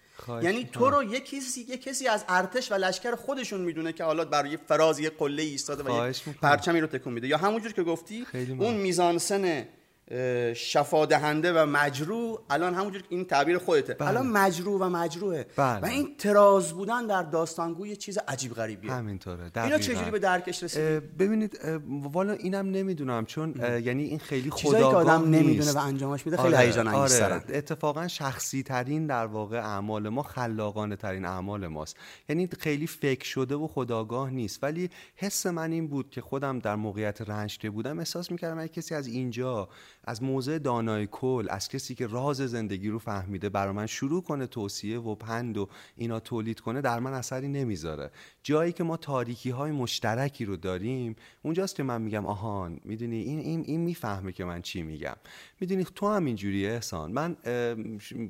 یعنی 0.42 0.64
تو 0.72 0.90
رو 0.90 1.02
یک 1.02 1.30
کسی 1.30 1.60
یک 1.60 1.82
کسی 1.82 2.08
از 2.08 2.24
ارتش 2.28 2.72
و 2.72 2.74
لشکر 2.74 3.14
خودشون 3.14 3.60
می‌دونه 3.60 3.92
که 3.92 4.04
حالا 4.04 4.24
برای 4.24 4.50
یه 4.50 4.56
فراز 4.56 4.98
یه 4.98 5.10
قله 5.10 5.42
ایستاده 5.42 5.82
و 5.82 6.06
می‌کنم. 6.06 6.34
پرچمی 6.42 6.80
رو 6.80 6.86
تکون 6.86 7.12
میده 7.12 7.28
یا 7.28 7.36
همونجور 7.36 7.72
که 7.72 7.82
گفتی 7.82 8.26
اون. 8.58 8.74
میزانسن 8.74 9.66
شفا 10.56 11.06
دهنده 11.06 11.52
و 11.62 11.66
مجروح 11.66 12.38
الان 12.50 12.74
همونجور 12.74 13.02
که 13.02 13.08
این 13.10 13.24
تعبیر 13.24 13.58
خودته 13.58 13.94
بله. 13.94 14.08
الان 14.08 14.26
مجروح 14.26 14.80
و 14.80 14.88
مجروحه 14.88 15.46
بله. 15.56 15.80
و 15.80 15.84
این 15.84 16.16
تراز 16.18 16.72
بودن 16.72 17.06
در 17.06 17.22
داستانگو 17.22 17.86
یه 17.86 17.96
چیز 17.96 18.18
عجیب 18.28 18.54
غریبیه 18.54 18.92
همینطوره 18.92 19.50
اینا. 19.56 19.78
چجوری 19.78 20.10
به 20.10 20.18
درکش 20.18 20.62
رسیدی 20.62 20.84
اه، 20.84 21.00
ببینید 21.00 21.60
والا 21.88 22.32
اینم 22.32 22.70
نمی‌دونم 22.70 23.26
چون 23.26 23.54
یعنی 23.84 24.04
این 24.04 24.18
خیلی 24.18 24.50
چیزایی 24.50 24.84
که 24.84 24.90
آدم 24.90 25.30
نمی‌دونه. 25.30 25.72
و 25.72 25.78
انجامش 25.78 26.26
میده 26.26 26.36
خیلی 26.36 26.54
آره، 26.54 26.66
هیجان 26.66 26.88
انگیزترن. 26.88 27.32
آره 27.32 27.56
اتفاقا 27.56 28.08
شخصی 28.08 28.62
ترین 28.62 29.06
در 29.06 29.26
واقع 29.26 29.58
اعمال 29.58 30.08
ما 30.08 30.22
خلاقانه 30.22 30.96
ترین 30.96 31.24
اعمال 31.24 31.66
ماست 31.66 31.96
یعنی 32.28 32.48
خیلی 32.60 32.86
فکر 32.86 33.24
شده 33.24 33.54
و 33.54 33.66
خداگاه 33.66 34.30
نیست 34.30 34.64
ولی 34.64 34.90
حس 35.16 35.46
من 35.46 35.72
این 35.72 35.88
بود 35.88 36.10
که 36.10 36.20
خودم 36.20 36.58
در 36.58 36.76
موقعیت 36.76 37.20
رنج 37.20 37.66
بودم 37.66 37.98
احساس 37.98 38.30
می‌کردم 38.30 38.66
کسی 38.66 38.94
از 38.94 39.06
اینجا 39.06 39.68
از 40.04 40.22
موضع 40.22 40.58
دانای 40.58 41.08
کل 41.10 41.46
از 41.50 41.68
کسی 41.68 41.94
که 41.94 42.06
راز 42.06 42.36
زندگی 42.36 42.88
رو 42.88 42.98
فهمیده 42.98 43.48
برای 43.48 43.72
من 43.72 43.86
شروع 43.86 44.22
کنه 44.22 44.46
توصیه 44.46 44.98
و 44.98 45.14
پند 45.14 45.58
و 45.58 45.68
اینا 45.96 46.20
تولید 46.20 46.60
کنه 46.60 46.80
در 46.80 47.00
من 47.00 47.12
اثری 47.12 47.48
نمی‌ذاره. 47.48 48.10
جایی 48.42 48.72
که 48.72 48.84
ما 48.84 48.96
تاریکی 48.96 49.50
های 49.50 49.72
مشترکی 49.72 50.44
رو 50.44 50.56
داریم 50.56 51.16
اونجاست 51.42 51.76
که 51.76 51.82
من 51.82 52.02
میگم 52.02 52.26
آهان 52.26 52.80
می‌دونی؟ 52.84 53.16
این 53.16 53.38
این 53.38 53.64
این 53.66 53.80
می‌فهمه 53.80 54.32
که 54.32 54.44
من 54.44 54.62
چی 54.62 54.82
میگم. 54.82 55.16
می‌دونی؟ 55.60 55.84
تو 55.84 56.08
هم 56.08 56.24
اینجوری 56.24 56.66
احسان. 56.66 57.12
من 57.12 57.36
اه، 57.44 57.76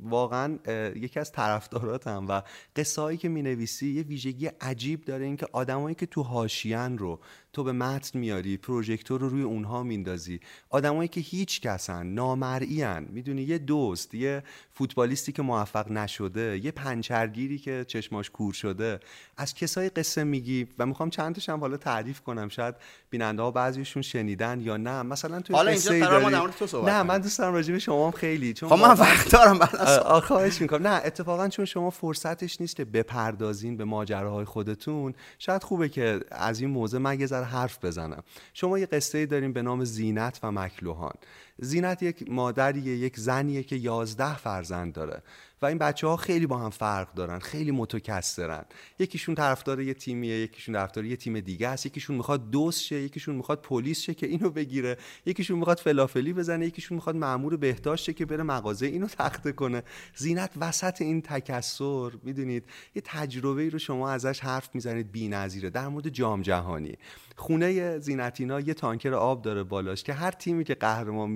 واقعا 0.03 0.59
اه، 0.65 0.99
یکی 0.99 1.21
از 1.21 1.33
طرفداراتم 1.33 2.27
و 2.29 2.43
قصه 2.77 3.17
که 3.17 3.29
می‌نویسی 3.29 3.89
یه 3.89 4.03
ویژگی 4.03 4.47
عجیب 4.47 5.05
داره 5.05 5.25
اینکه 5.25 5.47
آدمایی 5.53 5.95
که 5.95 6.07
تو 6.07 6.23
هاشیان 6.23 6.99
رو 6.99 7.21
تو 7.55 7.65
به 7.65 7.73
متن 7.73 8.19
میاری 8.19 8.57
پروژکتور 8.57 9.21
رو 9.21 9.29
روی 9.29 9.43
اونها 9.43 9.83
میندازی. 9.83 10.41
آدمایی 10.71 11.09
که 11.09 11.21
هیچ 11.21 11.61
کسن 11.61 12.07
نامرئین 12.07 12.99
می‌دونی 12.99 13.43
یه 13.43 13.59
دوست 13.59 14.15
یه 14.15 14.43
فوتبالیستی 14.71 15.33
که 15.33 15.43
موفق 15.43 15.91
نشده 15.91 16.61
یه 16.65 16.71
پنچرگیری 16.71 17.59
که 17.59 17.85
چشماش 17.89 18.31
کور 18.31 18.53
شده. 18.53 19.01
از 19.37 19.55
کسای 19.55 19.89
قصه 19.89 20.25
میگی 20.25 20.67
و 20.79 20.87
می‌خوام 20.87 21.11
چند 21.11 21.35
تاشم 21.35 21.61
حالا 21.61 21.77
تعریف 21.77 22.21
کنم. 22.21 22.49
شاید 22.49 22.75
بیننده 23.11 23.43
ها 23.43 23.51
بعضیشون 23.51 24.03
شنیدن 24.03 24.61
یا 24.61 24.77
نه. 24.77 25.03
مثلا 25.03 25.41
تو 25.41 25.55
حالا 25.55 25.71
اینجا 25.71 26.21
مورد 26.21 26.53
تو 26.53 26.67
صحبت 26.67 26.93
نه. 26.93 27.03
من 27.03 27.19
دوست 27.19 27.39
دارم 27.39 27.55
راجع 27.55 27.73
به 27.73 27.79
شما 27.79 28.07
هم 28.07 28.13
خیلی. 28.13 28.53
چون 28.53 28.69
خب 28.69 28.79
من 28.79 28.91
وقت 28.91 29.33
دارم 29.33 29.59
بعد 29.59 30.21
خواهش 30.21 30.61
می‌کنم. 30.61 30.87
نه 30.87 31.01
اتفاقا 31.05 31.49
چون 31.49 31.65
شما 31.65 31.91
فرصتش 31.91 32.61
نیست 32.61 32.77
که 32.77 32.85
بپردازین 32.85 33.77
به 33.77 33.85
ماجراهای 33.85 34.45
خودتون 34.45 35.15
شاید 35.39 35.63
خوبه 35.63 35.89
که 35.89 36.21
از 36.31 36.61
این 36.61 36.71
موضوع 36.71 37.01
من 37.01 37.21
یه 37.21 37.27
حرف 37.45 37.85
بزنم. 37.85 38.23
شما 38.55 38.79
یه 38.79 38.87
قصه 38.87 39.27
داریم 39.27 39.53
به 39.53 39.63
نام 39.63 39.85
زینت 39.85 40.41
و 40.43 40.53
مکلوهان. 40.53 41.15
زینت 41.59 42.03
یک 42.03 42.31
مادریه 42.31 42.97
یک 42.97 43.19
زنیه 43.19 43.63
که 43.63 43.77
یازده 43.77 44.37
فرزند 44.37 44.93
داره. 44.93 45.23
و 45.63 45.67
این 45.67 45.79
بچه 45.79 46.07
ها 46.07 46.17
خیلی 46.17 46.47
با 46.47 46.59
هم 46.59 46.71
فرق 46.71 47.15
دارن 47.15 47.39
خیلی 47.39 47.71
متکثرن. 47.71 48.65
یکیشون 48.99 49.35
طرفدار 49.35 49.81
یه 49.81 49.95
تیمیه 49.95 50.39
یکیشون 50.39 50.75
طرفدار 50.75 51.05
یه 51.05 51.17
تیم 51.17 51.41
دیگه 51.41 51.69
است. 51.69 51.87
یکیشون 51.87 52.17
می‌خواد 52.17 52.51
دوست 52.51 52.83
شه 52.83 52.97
یکیشون 52.97 53.35
می‌خواد 53.35 53.63
پلیس 53.63 54.01
شه 54.01 54.15
که 54.15 54.27
اینو 54.27 54.51
بگیره. 54.51 54.97
یکیشون 55.27 55.59
می‌خواد 55.59 55.79
فلافلی 55.79 56.33
بزنه 56.33 56.67
یکیشون 56.67 56.95
می‌خواد 56.95 57.17
مامور 57.17 57.57
بهداشت 57.57 58.05
شه 58.05 58.13
که 58.13 58.27
بره 58.27 58.43
مغازه 58.43 58.87
اینو 58.87 59.07
تخته 59.07 59.53
کنه. 59.53 59.83
زینت 60.17 60.51
وسط 60.61 61.03
این 61.03 61.23
تکثر 61.23 62.11
می‌دونید 62.23 62.65
یه 62.95 63.03
تجربه 63.05 63.63
ای 63.63 63.71
رو 63.71 63.79
شما 63.79 64.11
ازش 64.11 64.41
حرف 64.41 64.71
می‌زنید 64.75 65.13
بی‌نظیره. 65.13 65.71
در 65.71 65.89
مورد 65.89 66.09
جام 66.09 66.43
جهانی 66.43 66.97
خونه 67.37 67.99
زینتینا 67.99 68.61
یه 68.61 68.75
تانکر 68.75 69.15
آب 69.15 69.43
داره 69.43 69.63
بالاش 69.63 70.03
که 70.03 70.13
هر 70.13 70.31
تیمی 70.31 70.65
که 70.65 70.75
قهرمان 70.75 71.31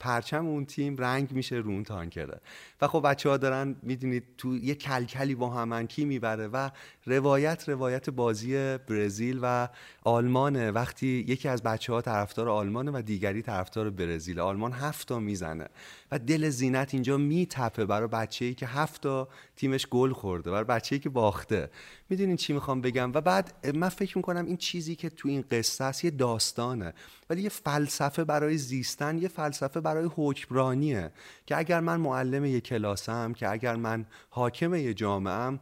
پرچم 0.00 0.46
اون 0.46 0.64
تیم 0.64 0.96
رنگ 0.96 1.32
میشه 1.32 1.56
رو 1.56 1.70
اون 1.70 1.84
تانکره. 1.84 2.40
و 2.80 2.88
خب 2.88 3.02
بچه 3.04 3.28
ها 3.28 3.36
دارن 3.36 3.76
می‌دونید 3.82 4.24
تو 4.38 4.56
یه 4.56 4.74
کلکلی 4.74 5.34
با 5.34 5.50
همن 5.50 5.86
کی 5.86 6.04
می‌بره 6.04 6.48
و 6.48 6.70
روایت 7.06 7.68
روایت 7.68 8.10
بازی 8.10 8.78
برزیل 8.78 9.38
و 9.42 9.68
آلمانه. 10.04 10.70
وقتی 10.70 11.24
یکی 11.28 11.48
از 11.48 11.62
بچه 11.62 11.92
ها 11.92 12.02
طرفدار 12.02 12.48
آلمانه 12.48 12.90
و 12.90 13.02
دیگری 13.02 13.42
طرفدار 13.42 13.90
برزیل. 13.90 14.40
آلمان 14.40 14.72
هفت 14.72 15.08
تا 15.08 15.18
می‌زنه. 15.18 15.66
و 16.12 16.18
دل 16.18 16.48
زینت 16.48 16.94
اینجا 16.94 17.16
میتپه 17.16 17.84
برای 17.84 18.08
بچه 18.08 18.44
ای 18.44 18.54
که 18.54 18.66
هفت 18.66 19.02
تا 19.02 19.28
تیمش 19.56 19.86
گل 19.86 20.12
خورده 20.12 20.50
برای 20.50 20.64
بچه 20.64 20.96
ای 20.96 21.00
که 21.00 21.08
باخته. 21.08 21.70
می‌دونین 22.10 22.36
چی 22.36 22.52
می‌خوام 22.52 22.80
بگم؟ 22.80 23.12
و 23.14 23.20
بعد 23.20 23.66
من 23.76 23.88
فکر 23.88 24.18
می‌کنم 24.18 24.46
این 24.46 24.56
چیزی 24.56 24.94
که 24.96 25.10
تو 25.10 25.28
این 25.28 25.44
قصه 25.50 25.84
است 25.84 26.04
یه 26.04 26.10
داستانه. 26.10 26.94
ولی 27.30 27.42
یه 27.42 27.48
فلسفه 27.48 28.24
برای 28.24 28.58
زیستن 28.58 29.18
یه 29.18 29.28
فلسفه 29.38 29.80
برای 29.80 30.10
حکمرانیه 30.16 31.10
که 31.46 31.58
اگر 31.58 31.80
من 31.80 31.96
معلم 32.00 32.44
یه 32.44 32.60
کلاسم 32.60 33.32
که 33.32 33.50
اگر 33.50 33.76
من 33.76 34.06
حاکم 34.30 34.74
یه 34.74 34.94
جامعه 34.94 35.58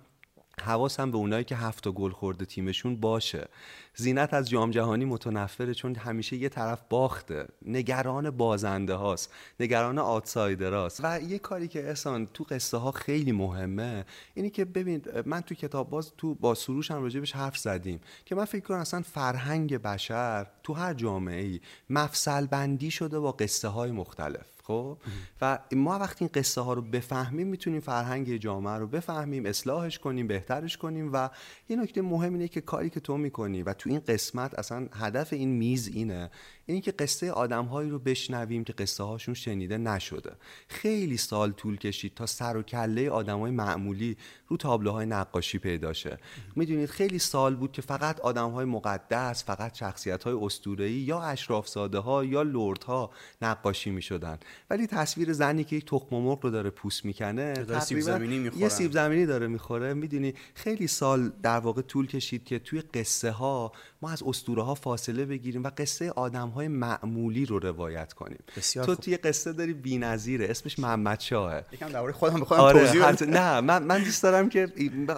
حواسم 0.63 1.11
به 1.11 1.17
اونایی 1.17 1.45
که 1.45 1.57
هفت 1.57 1.89
گل 1.89 2.11
خورده 2.11 2.45
تیمشون 2.45 2.97
باشه. 2.97 3.49
زینت 3.95 4.35
از 4.35 4.51
جام 4.51 4.71
جهانی 4.71 5.05
متنفره 5.05 5.75
چون 5.75 5.95
همیشه 5.95 6.37
یه 6.37 6.49
طرف 6.49 6.81
باخته. 6.89 7.47
نگران 7.63 8.31
بازنده 8.31 8.95
هاست 8.95 9.33
نگران 9.61 9.99
آتسایدر 9.99 10.75
هاست. 10.75 11.01
و 11.05 11.21
یه 11.21 11.39
کاری 11.39 11.69
که 11.69 11.89
احسان 11.89 12.27
تو 12.27 12.45
قصه 12.45 12.77
ها 12.77 12.91
خیلی 12.91 13.33
مهمه 13.33 14.05
اینی 14.35 14.51
که 14.51 14.65
ببین 14.65 15.03
من 15.27 15.41
تو 15.41 15.55
کتاب 15.55 15.91
باز 15.91 16.13
تو 16.19 16.35
با 16.35 16.55
سروش 16.55 16.91
هم 16.91 17.03
راجبش 17.03 17.33
حرف 17.33 17.59
زدیم 17.59 18.01
که 18.25 18.35
من 18.35 18.45
فکر 18.45 18.65
کنم 18.65 18.79
اصلا 18.79 19.03
فرهنگ 19.03 19.79
بشر 19.79 20.47
تو 20.63 20.73
هر 20.73 20.95
جامعه 20.95 21.43
ای 21.43 21.61
مفصل 21.91 22.47
بندی 22.47 22.91
شده 22.91 23.19
با 23.19 23.33
قصه 23.33 23.69
های 23.69 23.91
مختلف. 23.91 24.56
خب؟ 24.67 24.99
و 25.41 25.59
ما 25.73 25.99
وقتی 25.99 26.25
این 26.25 26.31
قصه 26.35 26.61
ها 26.61 26.73
رو 26.73 26.83
بفهمیم 26.83 27.47
می‌تونیم 27.47 27.81
فرهنگ 27.81 28.37
جامعه 28.37 28.75
رو 28.75 28.87
بفهمیم 28.87 29.47
اصلاحش 29.47 29.99
کنیم 29.99 30.27
بهترش 30.27 30.77
کنیم 30.77 31.11
و 31.13 31.31
یه 31.69 31.77
نکته 31.77 32.03
مهم 32.03 32.33
اینه 32.33 32.49
که 32.49 32.61
کاری 32.61 32.91
که 32.91 33.01
تو 33.01 33.17
می‌کنی 33.17 33.63
و 33.63 33.73
تو 33.73 33.91
این 33.91 34.01
قسمت 34.01 34.55
اصلا 34.55 34.89
هدف 34.93 35.33
این 35.33 35.49
میز 35.49 35.89
اینه 35.89 36.31
اینی 36.67 36.81
که 36.81 36.91
قصه 36.93 37.31
آدمهایی 37.31 37.91
رو 37.91 37.99
بشنویم 37.99 38.65
که 38.65 38.73
قصه 38.73 39.05
هاشون 39.05 39.35
شنیده 39.35 39.79
نشده. 39.79 40.33
خیلی 40.69 41.17
سال 41.17 41.53
طول 41.53 41.77
کشید 41.77 42.15
تا 42.15 42.27
سر 42.27 42.57
و 42.57 42.63
کله 42.63 43.11
آدمای 43.11 43.51
معمولی 43.51 44.17
رو 44.49 44.57
تابلوهای 44.57 45.07
نقاشی 45.07 45.59
پیدا 45.59 45.93
شه. 45.93 46.19
می‌دونید 46.57 46.89
خیلی 46.89 47.19
سال 47.19 47.57
بود 47.57 47.73
که 47.73 47.83
فقط 47.83 48.21
آدمهای 48.21 48.65
مقدس 48.65 49.45
فقط 49.45 49.75
شخصیت 49.75 50.25
های 50.25 50.35
اسطوره‌ای 50.43 50.93
یا 50.93 51.21
اشرافزاده 51.21 51.99
ها 51.99 52.25
یا 52.25 52.43
لردها 52.43 53.11
نقاشی 53.43 53.91
می‌شدن. 53.91 54.39
ولی 54.71 54.87
تصویر 54.87 55.33
زنی 55.33 55.65
که 55.65 55.77
یک 55.77 55.85
تخم 55.87 56.17
مرغ 56.17 56.45
رو 56.45 56.51
داره 56.51 56.71
پوست 56.71 57.05
می‌کنه 57.05 57.81
سیب 57.81 58.01
زمینی 58.01 58.51
یه 58.57 58.69
سیب 58.69 58.93
زمینی 58.93 59.27
داره 59.27 59.47
می‌خوره. 59.47 59.95
می‌دونی 59.95 60.35
خیلی 60.55 60.87
سال 60.87 61.33
در 61.43 61.59
واقع 61.59 61.83
طول 61.83 62.07
کشید 62.07 62.45
که 62.45 62.59
توی 62.59 62.81
قصه 62.81 63.31
ها 63.31 63.73
ما 64.03 64.11
از 64.11 64.23
اسطوره 64.27 64.63
ها 64.63 64.75
فاصله 64.75 65.25
بگیریم 65.25 65.65
و 65.65 65.71
قصه 65.79 66.11
آدم 66.11 66.49
های 66.57 66.69
معمولی 66.69 67.47
رو 67.47 67.59
روایت 67.59 68.13
کنیم. 68.13 68.39
بسیار 68.57 68.87
تو 68.87 68.95
خوب. 68.95 69.05
توی 69.05 69.17
قصه 69.17 69.53
داری 69.53 69.75
بی‌نظیره 69.75 70.47
اسمش 70.51 70.79
محمد 70.79 71.21
شاهه. 71.21 71.65
یکم 71.73 71.89
درباره 71.89 72.13
خودم 72.13 72.41
بخوام 72.41 72.61
آره 72.61 72.81
توضیح. 72.87 73.03
حت- 73.13 73.23
نه 73.23 73.61
من 73.61 73.83
من 73.83 73.99
دوست 74.03 74.23
دارم 74.23 74.49
که 74.49 74.69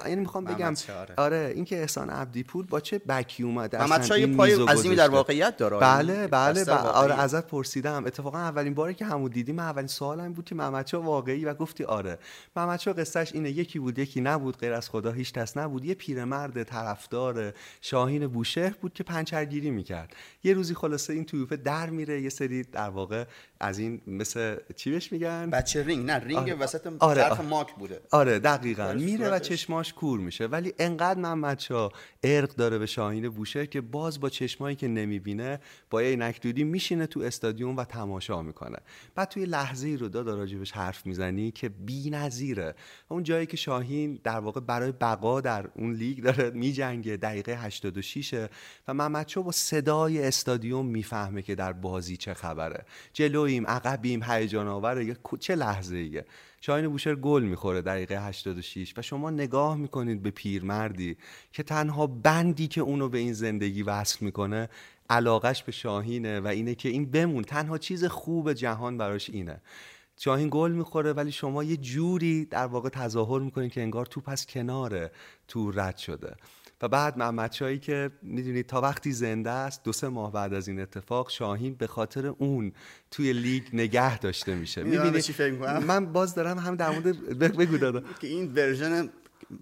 یعنی 0.06 0.16
می‌خوام 0.16 0.44
بگم 0.44 0.74
آره. 1.00 1.14
آره 1.16 1.52
این 1.54 1.64
که 1.64 1.80
احسان 1.80 2.10
عبدی 2.10 2.42
پور 2.42 2.66
با 2.66 2.80
چه 2.80 2.98
بکی 2.98 3.42
اومده؟ 3.42 3.78
محمد 3.78 4.02
شاه 4.04 4.20
یه 4.20 4.26
پای 4.36 4.64
عظیمی 4.64 4.96
در. 4.96 5.08
واقعیت 5.08 5.56
داره. 5.56 5.78
بله 5.78 6.26
بله 6.26 6.60
بسته 6.60 6.74
ب- 6.74 6.76
آره. 6.76 7.14
ازت 7.20 7.46
پرسیدم. 7.46 8.06
اتفاقا 8.06 8.38
اولین 8.38 8.74
باری 8.74 8.94
که 8.94 9.04
همو 9.04 9.28
دیدی 9.28 9.52
من 9.52 9.62
اولین 9.64 9.86
سوالم 9.86 10.32
بود 10.32 10.44
که 10.44 10.54
محمد 10.54 10.86
شاه 10.86 11.04
واقعی؟ 11.04 11.44
و 11.44 11.54
گفتی 11.54 11.84
آره. 11.84 12.18
محمد 12.56 12.78
شاه 12.80 12.94
قصهش 12.94 13.30
اینه 13.34 13.50
یکی 13.50 13.78
بود 13.78 13.98
یکی 13.98 14.20
نبود 14.20 14.56
غیر 14.58 14.72
از 14.72 14.90
خدا 14.90 15.12
هیچ 15.12 15.32
کس 15.32 15.56
نبود. 15.56 15.84
یه 15.84 15.94
پیرمرد 15.94 16.62
طرفدار 16.62 17.52
شاهین 17.80 18.26
بوشهر 18.26 18.74
بود 18.80 18.92
که 18.94 19.04
پنچرگیری 19.04 19.70
می‌کرد. 19.70 20.12
یه 20.44 20.52
روزی 20.54 20.74
خلاصه 20.74 21.12
این 21.12 21.24
تیوپه 21.28 21.56
در 21.56 21.90
میره 21.90 22.22
یه 22.22 22.28
سری 22.28 22.62
در 22.62 22.90
واقع 22.90 23.24
از 23.60 23.78
این 23.78 24.00
مثل 24.06 24.56
چی 24.76 24.90
بهش 24.90 25.12
میگن؟ 25.12 25.50
بچه 25.50 25.82
رینگ 25.84 26.06
نه 26.06 26.14
رینگ 26.18 26.38
آره. 26.38 26.54
وسط 26.54 26.86
آره، 26.86 27.24
آره. 27.24 27.42
ماک 27.42 27.74
بوده. 27.74 28.00
آره 28.10 28.38
دقیقا. 28.38 28.92
میره 28.92 29.30
و. 29.30 29.38
چشماش 29.38 29.92
کور 29.92 30.20
میشه. 30.20 30.46
ولی 30.46 30.72
انقدر 30.78 31.20
محمد 31.20 31.58
شاه 31.58 31.92
عرق 32.22 32.54
داره 32.54 32.78
به 32.78 32.86
شاهین 32.86 33.28
بوشهر 33.28 33.66
که 33.66 33.80
باز 33.80 34.20
با 34.20 34.28
چشمایی 34.28 34.76
که 34.76 34.88
نمی‌بینه 34.88 35.60
با 35.90 36.02
یه 36.02 36.08
عینک 36.08 36.40
دودی 36.40 36.64
میشینه 36.64 37.06
تو 37.06 37.20
استادیوم 37.20 37.76
و 37.76 37.84
تماشا 37.84 38.42
می‌کنه. 38.42 38.78
بعد 39.14 39.28
توی 39.28 39.44
لحظه 39.46 39.88
ای 39.88 39.96
رو 39.96 40.08
دادا 40.08 40.34
راجبش 40.34 40.72
حرف 40.72 41.06
می‌زنی 41.06 41.50
که 41.50 41.68
بی‌نظیره. 41.68 42.74
اون 43.08 43.22
جایی 43.22 43.46
که 43.46 43.56
شاهین 43.56 44.20
در 44.24 44.38
واقع 44.38 44.60
برای 44.60 44.92
بقا 44.92 45.40
در 45.40 45.68
اون 45.74 45.92
لیگ 45.92 46.22
داره 46.22 46.50
میجنگه 46.50 47.16
دقیقه 47.16 47.52
86 47.52 48.48
و 48.88 48.94
محمد 48.94 49.32
با 49.34 49.52
صدای 49.52 50.26
استادیوم 50.26 50.86
می‌فهمه 50.86 51.42
که 51.42 51.54
در 51.54 51.72
بازی 51.72 52.16
چه 52.16 52.34
خبره. 52.34 52.84
جلویم 53.48 53.66
عقبیم 53.66 54.22
هیجان 54.22 54.68
آوره 54.68 55.04
یا 55.04 55.14
کو- 55.22 55.36
چه 55.36 55.54
لحظه 55.54 55.96
ایه 55.96 56.24
شاهین 56.60 56.88
بوشهر 56.88 57.14
گل 57.14 57.42
می‌خوره 57.42 57.82
دقیقه 57.82 58.26
86 58.26 58.94
و 58.96 59.02
شما 59.02 59.30
نگاه 59.30 59.76
می‌کنید 59.76 60.22
به 60.22 60.30
پیرمردی 60.30 61.16
که 61.52 61.62
تنها 61.62 62.06
بندی 62.06 62.68
که 62.68 62.80
اونو 62.80 63.08
به 63.08 63.18
این 63.18 63.32
زندگی 63.32 63.82
وصل 63.82 64.24
می‌کنه 64.24 64.68
علاقش 65.10 65.62
به 65.62 65.72
شاهینه 65.72 66.40
و 66.40 66.46
اینه 66.46 66.74
که 66.74 66.88
این 66.88 67.10
بمون. 67.10 67.44
تنها 67.44 67.78
چیز 67.78 68.04
خوب 68.04 68.52
جهان 68.52 68.98
براش 68.98 69.30
اینه. 69.30 69.60
شاهین 70.20 70.48
گل 70.52 70.72
می‌خوره 70.72 71.12
ولی 71.12 71.32
شما 71.32 71.64
یه 71.64 71.76
جوری 71.76 72.44
در 72.44 72.66
واقع 72.66 72.88
تظاهر 72.88 73.40
می‌کنید 73.40 73.72
که 73.72 73.80
انگار 73.82 74.06
توپ 74.06 74.28
از 74.28 74.46
کنار 74.46 75.10
تو 75.48 75.70
رد 75.70 75.96
شده. 75.96 76.36
و 76.82 76.88
بعد 76.88 77.18
محمد 77.18 77.52
شاهی 77.52 77.78
که 77.78 78.10
می‌دونید 78.22 78.66
تا 78.66 78.80
وقتی 78.80 79.12
زنده 79.12 79.50
است 79.50 79.84
دو 79.84 79.92
سه 79.92 80.08
ماه 80.08 80.32
بعد 80.32 80.54
از 80.54 80.68
این 80.68 80.80
اتفاق 80.80 81.30
شاهین 81.30 81.74
به 81.74 81.86
خاطر 81.86 82.26
اون 82.26 82.72
توی 83.10 83.32
لیگ 83.32 83.62
نگه 83.72 84.18
داشته 84.18 84.54
میشه. 84.54 84.82
می‌بینی؟ 84.82 85.22
من 85.86 86.12
باز 86.12 86.34
دارم 86.34 86.58
هم 86.58 86.76
در 86.76 86.90
مورد 86.90 87.38
بگو 87.56 87.78
دادا. 87.78 88.02
که 88.20 88.26
این 88.26 88.52
ورژن 88.54 89.10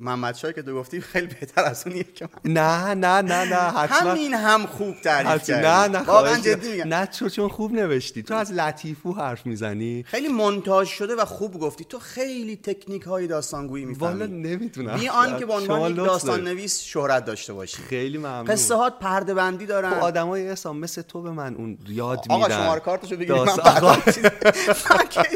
محمد 0.01 0.35
شاه 0.35 0.53
که 0.53 0.63
تو 0.63 0.75
گفتی 0.75 1.01
خیلی 1.01 1.27
بهتر 1.27 1.65
از 1.65 1.87
اونیه 1.87 2.03
که 2.03 2.29
من. 2.45 2.53
نه 2.53 2.95
نه 2.95 3.23
نه 3.23 3.45
نه 3.45 3.57
حتما. 3.57 4.11
همین 4.11 4.35
هم 4.35 4.67
خوب 4.67 4.95
تعریف 5.05 5.47
کردی. 5.47 5.67
نه 5.67 5.99
نه 5.99 6.07
واقعا 6.07 6.39
جدی 6.39 6.73
میگم. 6.73 6.89
نه 6.89 7.07
چون 7.07 7.29
چون 7.29 7.49
خوب 7.49 7.73
نوشتی. 7.73 8.23
تو 8.23 8.35
از 8.35 8.53
لطیفو 8.53 9.13
حرف 9.13 9.47
می‌زنی. 9.47 10.05
خیلی 10.07 10.29
مونتاژ 10.29 10.89
شده 10.89 11.15
و 11.15 11.25
خوب 11.25 11.61
گفتی. 11.61 11.85
تو 11.85 11.99
خیلی 11.99 12.57
تکنیک 12.57 13.03
های 13.03 13.27
داستانگویی 13.27 13.85
والا 13.85 14.15
می‌فهمی 14.15 14.43
نمی‌تونم. 14.43 14.99
بی 14.99 15.09
آن 15.09 15.39
که 15.39 15.47
به 15.47 15.53
عنوان 15.53 15.95
داستان. 15.95 16.41
نویس 16.41 16.83
شهرت 16.83 17.25
داشته 17.25 17.53
باشی. 17.53 17.77
خیلی 17.77 18.19
ممنون. 18.19 18.45
قصه 18.45 18.75
هات 18.75 18.99
پرده 18.99 19.35
بندی 19.35 19.67
دارن. 19.67 19.91
خب 19.91 20.03
آدمای 20.03 20.49
اسلام 20.49 20.79
مثل 20.79 21.03
تو 21.03 21.23
به 21.23 21.31
من 21.31 21.55
اون 21.55 21.79
یاد 21.89 22.19
میدن. 22.21 22.35
آقا 22.35 22.49
شماره 22.49 22.81
کارتشو 22.81 23.17
بگیری 23.17 23.33
من 23.39 23.47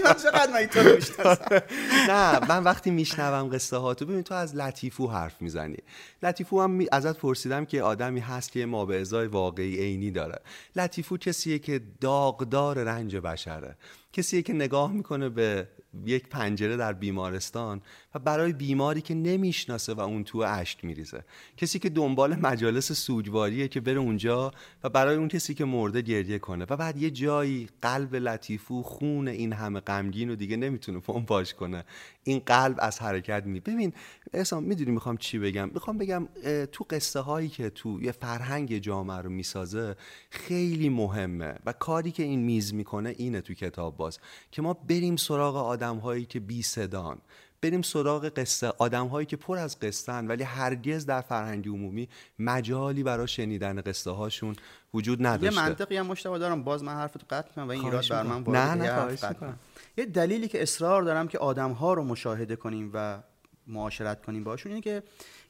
من 0.04 0.14
چقدر 0.14 0.52
من 0.52 0.66
تو؟ 0.66 0.80
نه 2.12 2.46
من 2.48 2.64
وقتی 2.64 2.90
میشنوم 2.90 3.48
قصه 3.48 3.76
ها 3.76 3.94
تو 3.94 4.06
ببین 4.06 4.22
تو 4.22 4.34
از 4.40 4.56
لطیفو 4.56 5.06
حرف 5.06 5.42
می‌زنی. 5.42 5.76
لطیفو 6.22 6.62
هم 6.62 6.84
ازت 6.92 7.18
پرسیدم 7.18 7.64
که 7.64 7.82
آدمی 7.82 8.20
هست 8.20 8.52
که 8.52 8.66
ما 8.66 8.84
به 8.84 9.00
ازای 9.00 9.26
واقعی 9.26 9.76
عینی 9.76 10.10
داره. 10.10 10.40
لطیفو 10.76 11.16
کسیه 11.16 11.58
که 11.58 11.80
داغدار 12.00 12.78
رنج 12.84 13.16
بشره. 13.16 13.76
کسیه 14.12 14.42
که 14.42 14.52
نگاه 14.52 14.92
می‌کنه 14.92 15.28
به 15.28 15.68
یک 16.06 16.28
پنجره 16.28 16.76
در 16.76 16.92
بیمارستان 16.92 17.82
و 18.14 18.18
برای 18.18 18.52
بیماری 18.52 19.00
که 19.00 19.14
نمی‌شناسه 19.14 19.94
و 19.94 20.00
اون 20.00 20.24
تو 20.24 20.38
اشک 20.38 20.84
میریزه. 20.84 21.24
کسی 21.56 21.78
که 21.78 21.88
دنبال 21.88 22.36
مجالس 22.36 22.92
سوگواریه 22.92 23.68
که 23.68 23.80
بره 23.80 23.98
اونجا 23.98 24.52
و 24.84 24.88
برای 24.88 25.16
اون 25.16 25.28
کسی 25.28 25.54
که 25.54 25.64
مرده 25.64 26.02
گریه 26.02 26.38
کنه. 26.38 26.66
و 26.70 26.76
بعد 26.76 26.96
یه 26.96 27.10
جایی 27.10 27.68
قلب 27.82 28.16
لطیفو 28.16 28.82
خون 28.82 29.28
این 29.28 29.52
همه 29.52 29.80
غمگین 29.80 30.28
رو 30.28 30.36
دیگه 30.36 30.56
نمی‌تونه 30.56 31.00
پمپاژ 31.00 31.52
کنه. 31.52 31.84
این 32.24 32.38
قلب 32.46 32.76
از 32.78 33.00
حرکت 33.00 33.46
می. 33.46 33.60
ببین 33.60 33.92
احسان 34.32 34.64
می‌دونی 34.64 34.90
می‌خوام 34.90 35.16
چی 35.16 35.38
بگم؟ 35.38 35.70
می‌خوام 35.74 35.98
بگم 35.98 36.28
تو 36.72 36.86
قصه 36.90 37.20
هایی 37.20 37.48
که 37.48 37.70
تو 37.70 38.02
یه 38.02 38.12
فرهنگ 38.12 38.78
جامعه 38.78 39.18
رو 39.18 39.30
می‌سازه 39.30 39.96
خیلی 40.30 40.88
مهمه. 40.88 41.54
و 41.66 41.72
کاری 41.72 42.10
که 42.10 42.22
این 42.22 42.40
میز 42.40 42.74
می‌کنه 42.74 43.14
اینه 43.18 43.40
تو 43.40 43.54
کتاب 43.54 43.96
باز. 43.96 44.18
که 44.50 44.62
ما 44.62 44.74
بریم 44.74 45.16
سراغ 45.16 45.56
آدم 45.80 45.96
هایی 45.96 46.24
که 46.24 46.40
بی 46.40 46.62
صدان. 46.62 47.18
بریم 47.62 47.82
سراغ 47.82 48.28
قصه. 48.28 48.72
آدم 48.78 49.06
هایی 49.06 49.26
که 49.26 49.36
پر 49.36 49.58
از 49.58 49.80
قصه 49.80 50.12
ولی 50.12 50.42
هرگز 50.42 51.06
در 51.06 51.20
فرهنگ 51.20 51.68
عمومی 51.68 52.08
مجالی 52.38 53.02
برای 53.02 53.28
شنیدن 53.28 53.80
قصه 53.80 54.10
هاشون 54.10 54.56
وجود 54.94 55.26
نداشته. 55.26 55.56
یه 55.56 55.62
منطقی 55.62 55.96
هم 55.96 56.06
مشتبه 56.06 56.38
دارم 56.38 56.64
باز 56.64 56.82
من 56.82 56.94
حرفتو 56.94 57.26
قطع 57.30 57.52
کنم 57.52 57.68
و 57.68 57.70
این 57.70 57.84
ایراد 57.84 58.08
بر 58.08 58.22
من 58.22 58.42
نه 58.52 58.74
نه 58.74 59.58
یه 59.96 60.06
دلیلی 60.06 60.48
که 60.48 60.62
اصرار 60.62 61.02
دارم 61.02 61.28
که 61.28 61.38
آدم 61.38 61.72
ها 61.72 61.94
رو 61.94 62.04
مشاهده 62.04 62.56
کنیم 62.56 62.90
و 62.94 63.22
معاشرت 63.66 64.22
کنیم 64.22 64.44
باشون 64.44 64.72
اینه 64.72 64.82
که 64.82 65.02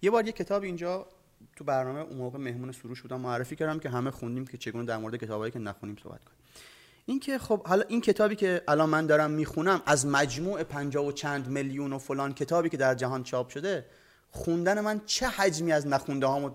یه 0.03 0.11
بار 0.11 0.27
یه 0.27 0.33
کتاب 0.33 0.63
اینجا 0.63 1.07
تو 1.57 1.65
برنامه 1.65 2.01
اون 2.01 2.17
موقع 2.17 2.39
مهمون 2.39 2.73
سروش 2.73 3.03
بودم 3.03 3.21
معرفی 3.21 3.57
کردم 3.57 3.79
که 3.79 3.89
همه 3.89 4.11
خوندیم 4.11 4.47
که 4.47 4.59
چگونه 4.59 4.85
در 4.85 4.97
مورد 4.97 5.17
کتابایی 5.17 5.53
که 5.53 5.59
نخونیم 5.59 5.97
صحبت 6.03 6.25
کنیم. 6.25 6.40
این 7.11 7.21
که 7.21 7.39
خب 7.39 7.67
حالا 7.67 7.85
این 7.89 8.01
کتابی 8.01 8.37
که 8.37 8.63
الان 8.69 8.89
من 8.89 9.07
دارم 9.07 9.31
می‌خونم 9.31 9.83
از 9.87 10.07
مجموع 10.07 10.63
پنجاه 10.63 11.07
و 11.07 11.13
چند 11.13 11.49
میلیون 11.49 11.93
و 11.93 11.99
فلان 11.99 12.35
کتابی 12.35 12.69
که 12.69 12.77
در 12.77 12.95
جهان 12.95 13.23
چاپ 13.23 13.49
شده 13.49 13.87
خوندن 14.31 14.81
من 14.81 15.01
چه 15.07 15.29
حجمی 15.29 15.73
از 15.73 15.87
نخونده 15.87 16.27
هامو 16.27 16.51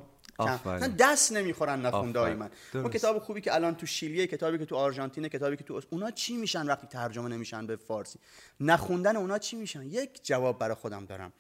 دست 1.00 1.32
نمی‌خورن 1.32 1.86
نخونده 1.86 2.20
های 2.20 2.34
من. 2.34 2.50
اون 2.74 2.90
کتاب 2.90 3.20
خوبی 3.20 3.42
که 3.42 3.56
الان 3.56 3.76
تو 3.76 3.86
شیلیه 3.86 4.28
کتابی 4.28 4.58
که 4.58 4.66
تو 4.66 4.76
آرژانتین 4.76 5.28
کتابی 5.28 5.56
که 5.56 5.64
تو 5.64 5.82
اونا 5.90 6.12
چی 6.12 6.38
میشن 6.38 6.68
وقتی 6.68 6.88
ترجمه 6.88 7.30
نمیشن 7.30 7.68
به 7.68 7.76
فارسی؟ 7.76 8.20
نخوندن 8.60 9.16
اونا 9.16 9.38
چی 9.38 9.56
میشن؟ 9.56 9.84
یک 9.84 10.20
جواب 10.24 10.60
برای 10.60 10.76
خودم 10.76 11.06
دارم. 11.06 11.34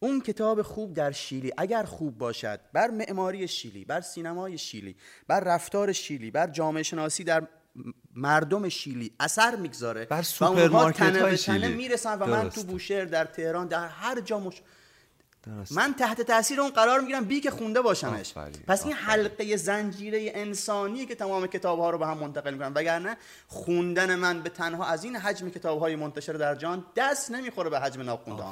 اون 0.00 0.20
کتاب 0.20 0.62
خوب 0.62 0.94
در 0.94 1.12
شیلی 1.12 1.52
اگر 1.56 1.82
خوب 1.82 2.18
باشد 2.18 2.60
بر 2.72 2.90
معماری 2.90 3.48
شیلی 3.48 3.84
بر 3.84 4.00
سینمای 4.00 4.58
شیلی 4.58 4.96
بر 5.28 5.40
رفتار 5.40 5.92
شیلی 5.92 6.30
بر 6.30 6.46
جامعه 6.46 6.82
شناسی 6.82 7.24
در 7.24 7.48
مردم 8.14 8.68
شیلی 8.68 9.12
اثر 9.20 9.56
می‌گذاره 9.56 10.04
بر 10.04 10.22
سوپرمارکت 10.22 11.16
های 11.16 11.36
شیلی. 11.36 11.68
می‌رسن 11.68 12.18
و 12.18 12.26
من 12.26 12.50
تو 12.50 12.62
بوشهر 12.62 13.04
در 13.04 13.24
تهران 13.24 13.66
در 13.66 13.88
هر 13.88 14.20
جا 14.20 14.38
مش... 14.38 14.62
من 15.70 15.94
تحت 15.94 16.20
تاثیر 16.20 16.60
اون 16.60 16.70
قرار 16.70 17.00
می‌گیرم 17.00 17.24
بی 17.24 17.40
که 17.40 17.50
خونده 17.50 17.80
باشمش. 17.80 18.34
پس 18.66 18.84
این 18.84 18.94
حلقه 18.94 19.56
زنجیره 19.56 20.32
انسانی 20.34 21.06
که 21.06 21.14
تمام 21.14 21.46
کتاب 21.46 21.78
ها 21.78 21.90
رو 21.90 21.98
به 21.98 22.06
هم 22.06 22.18
منتقل 22.18 22.52
می‌کنن. 22.52 22.72
وگرنه 22.74 23.16
خوندن 23.46 24.14
من 24.14 24.42
به 24.42 24.50
تنها 24.50 24.86
از 24.86 25.04
این 25.04 25.16
حجم 25.16 25.50
کتاب 25.50 25.80
های 25.80 25.96
منتشر 25.96 26.32
در 26.32 26.54
جان 26.54 26.84
دست 26.96 27.30
نمی‌خوره 27.30 27.70
به 27.70 27.80
حجم 27.80 28.02
ناخونده 28.02 28.44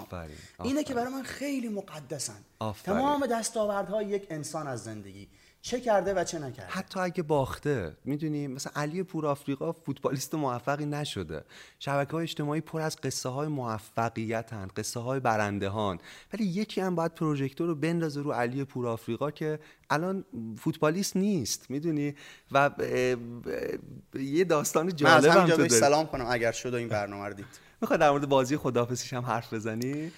اینه 0.62 0.84
که 0.84 0.94
برای 0.94 1.12
من 1.12 1.22
خیلی 1.22 1.68
مقدسن. 1.68 2.44
تمام 2.84 3.26
دستاوردهای 3.26 4.06
یک 4.06 4.26
انسان 4.30 4.66
از 4.66 4.84
زندگی. 4.84 5.28
چه 5.66 5.80
کرده 5.80 6.14
و 6.14 6.24
چه 6.24 6.38
نکرده. 6.38 6.72
حتی 6.72 7.00
اگه 7.00 7.22
باخته 7.22 7.96
می‌دونی؟ 8.04 8.48
مثلا 8.48 8.72
علی 8.76 9.02
پور 9.02 9.26
آفریقا 9.26 9.72
فوتبالیست 9.72 10.34
موفقی 10.34 10.86
نشده. 10.86 11.44
شبکه 11.78 12.12
های 12.12 12.22
اجتماعی 12.22 12.60
پر 12.60 12.80
از 12.80 12.96
قصه 12.96 13.28
های 13.28 13.48
موفقیت 13.48 14.52
هند 14.52 14.72
قصه 14.72 15.00
های 15.00 15.20
برنده 15.20 15.68
هان 15.68 15.98
ولی 16.32 16.44
یکی 16.44 16.80
هم 16.80 16.94
باید 16.94 17.14
پروژکتور 17.14 17.66
رو 17.66 17.74
بندازه 17.74 18.22
رو 18.22 18.32
علی 18.32 18.64
پور 18.64 18.86
آفریقا 18.86 19.30
که 19.30 19.58
الان 19.90 20.24
فوتبالیست 20.58 21.16
نیست 21.16 21.70
می‌دونی؟ 21.70 22.14
و 22.52 22.70
یه 24.14 24.44
داستان 24.44 24.96
جالب 24.96 25.24
هم 25.24 25.48
تو 25.48 25.68
سلام 25.68 26.06
کنم 26.06 26.26
اگر 26.28 26.52
شد 26.52 26.74
این 26.74 26.88
برنامه 26.88 27.26
رو 27.26 27.34
دید. 27.34 27.46
می‌خواد 27.80 28.00
در 28.00 28.10
مورد 28.10 28.28
بازی 28.28 28.56
خدافزیش 28.56 29.12
هم 29.12 29.24
حرف 29.24 29.54
بزنی؟ 29.54 30.12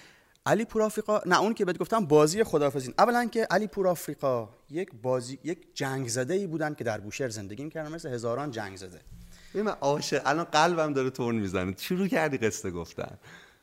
علی 0.49 0.65
پور 0.65 0.81
آفریقا 0.81 1.21
نه 1.25 1.39
اون 1.39 1.53
که 1.53 1.65
بهت 1.65 1.77
گفتم 1.77 2.05
بازی 2.05 2.43
خدافزی 2.43 2.93
اولا 2.97 3.25
که 3.25 3.47
علی 3.51 3.67
پور 3.67 3.87
آفریقا 3.87 4.49
یک 4.69 4.89
بازی 5.01 5.39
یک 5.43 5.57
جنگ 5.73 6.07
زده 6.07 6.33
ای 6.33 6.47
بودن 6.47 6.73
که 6.73 6.83
در 6.83 6.99
بوشهر 6.99 7.29
زندگی 7.29 7.63
می‌کردن 7.63 7.91
مثل 7.91 8.09
هزاران 8.09 8.51
جنگ 8.51 8.77
زده 8.77 9.01
من 9.53 9.67
عاشق 9.67 10.21
الان 10.25 10.43
قلبم 10.43 10.93
داره 10.93 11.09
تون 11.09 11.35
می‌زنه. 11.35 11.75
شروع 11.77 12.07
کردی 12.07 12.37
قصه 12.37 12.71
گفتن. 12.71 13.17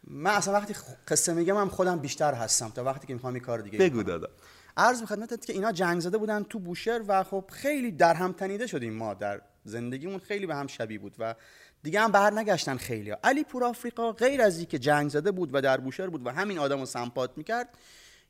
من 0.05 0.31
اصلا 0.31 0.55
وقتی 0.55 0.75
قصه 1.09 1.33
میگم 1.35 1.57
هم 1.57 1.69
خودم 1.69 1.99
بیشتر 1.99 2.35
هستم 2.35 2.69
تا 2.69 2.85
وقتی 2.85 3.07
که 3.07 3.14
می‌خوام 3.14 3.35
این 3.35 3.43
کار 3.43 3.59
دیگه 3.59 3.78
بگو 3.78 4.02
دادا. 4.02 4.28
عرض 4.76 5.00
به 5.00 5.07
خدمتت 5.07 5.47
که 5.47 5.52
اینا 5.52 5.73
جنگ 5.73 6.00
زده 6.00 6.19
بودن 6.19 6.43
تو 6.43 6.59
بوشهر 6.59 7.00
و 7.09 7.25
خب 7.25 7.45
خیلی 7.52 7.90
در 7.93 8.14
هم 8.14 8.33
تنیده 8.33 8.66
شدیم 8.66 8.93
ما. 8.93 9.14
در 9.14 9.40
زندگیمون 9.64 10.19
خیلی 10.19 10.47
به 10.47 10.55
هم 10.55 10.66
شبیه 10.66 10.99
بود 10.99 11.14
و 11.19 11.35
دیگه 11.87 12.00
هم 12.00 12.12
بر 12.12 12.33
نگشتن 12.33 12.77
خیلی 12.77 13.11
ها. 13.11 13.18
علی 13.25 13.44
پور 13.44 13.64
آفریقا 13.64 14.12
غیر 14.12 14.42
از 14.42 14.66
که 14.66 14.79
جنگ 14.79 15.11
زده 15.11 15.31
بود 15.31 15.51
و 15.53 15.61
در 15.61 15.81
بوشهر 15.81 16.07
بود 16.07 16.27
و 16.27 16.31
همین 16.31 16.59
آدم 16.59 16.81
رو 16.81 16.87
سمپات 16.87 17.38
می‌کرد 17.38 17.79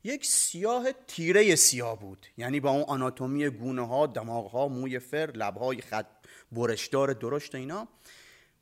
یک 0.03 0.25
سیاه 0.25 0.91
تیره 1.07 1.55
سیاه 1.55 1.99
بود. 1.99 2.27
یعنی 2.37 2.59
با 2.59 2.71
اون 2.71 2.83
آناتومی 2.83 3.49
گونه 3.49 3.87
ها 3.87 4.07
دماغ 4.07 4.51
ها 4.51 4.67
موی 4.67 4.99
فر 4.99 5.31
لب 5.35 5.57
های 5.57 5.81
خط 5.81 6.05
برشدار 6.51 7.13
درشت 7.13 7.55
اینا. 7.55 7.87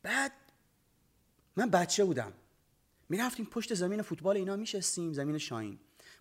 بعد 0.02 0.32
من 1.56 1.70
بچه 1.70 2.04
بودم. 2.04 2.32
می‌رفتیم 3.08 3.46
پشت 3.46 3.74
زمین 3.74 4.02
فوتبال 4.02 4.36
اینا 4.36 4.56
میشستیم 4.56 5.12
زمین 5.12 5.38
شاین 5.38 5.78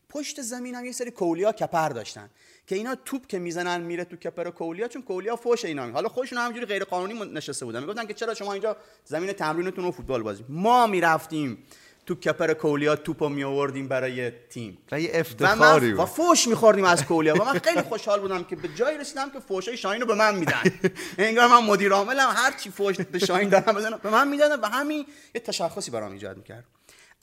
پشت 0.09 0.41
زمین 0.41 0.75
هم 0.75 0.85
یه 0.85 0.91
سری 0.91 1.11
کولیا 1.11 1.51
کپر 1.51 1.89
داشتن 1.89 2.29
که 2.67 2.75
اینا 2.75 2.95
توپ 2.95 3.27
که 3.27 3.39
می‌زنن 3.39 3.81
میره 3.81 4.05
تو 4.05 4.15
کپر 4.15 4.49
کولیا 4.49 4.87
چون 4.87 5.01
کولیا 5.01 5.35
فوش 5.35 5.65
اینا 5.65 5.85
می. 5.85 5.91
حالا 5.91 6.09
خودشون 6.09 6.39
همینجوری 6.39 6.65
غیر 6.65 6.83
قانونی 6.83 7.33
نشسته 7.33 7.65
بودن. 7.65 7.79
می‌گفتن 7.79 8.05
که 8.05 8.13
چرا 8.13 8.33
شما 8.33 8.53
اینجا 8.53 8.77
زمین 9.05 9.33
تمرینتون 9.33 9.83
رو 9.83 9.91
فوتبال 9.91 10.23
بازی؟ 10.23 10.45
ما 10.49 10.87
می‌رفتیم 10.87 11.63
تو 12.05 12.15
کپر 12.15 12.53
کولیا 12.53 12.95
توپو 12.95 13.29
می 13.29 13.43
آوردیم 13.43 13.87
برای 13.87 14.31
تیم. 14.31 14.77
و 14.91 15.01
یه 15.01 15.09
افتخاری 15.13 15.93
و, 15.93 16.01
و 16.01 16.05
فوش 16.05 16.47
میخوردیم 16.47 16.85
از 16.85 17.05
کولیا. 17.05 17.33
و 17.33 17.45
من 17.45 17.59
خیلی 17.59 17.81
خوشحال 17.81 18.19
بودم 18.19 18.43
که 18.43 18.55
به 18.55 18.67
جایی 18.67 18.97
رسیدم 18.97 19.29
که 19.29 19.39
فوشای 19.39 19.77
شاهین 19.77 20.01
رو 20.01 20.07
به 20.07 20.15
من 20.15 20.35
میدن. 20.35 20.61
انگار 21.17 21.47
من 21.47 21.63
مدیر 21.63 21.91
عاملم 21.91 22.29
هر 22.35 22.51
چی 22.51 22.69
فوش 22.69 22.97
به 22.97 23.19
شاهین 23.19 23.49
دارم 23.49 23.75
بزنم 23.75 23.99
به 24.03 24.09
من 24.09 24.27
میدن 24.27 24.59
و 24.59 24.65
همین 24.65 25.05
یه 25.35 25.41
تشخصی 25.41 25.91
برام 25.91 26.11
ایجاد 26.11 26.37
می‌کرد. 26.37 26.65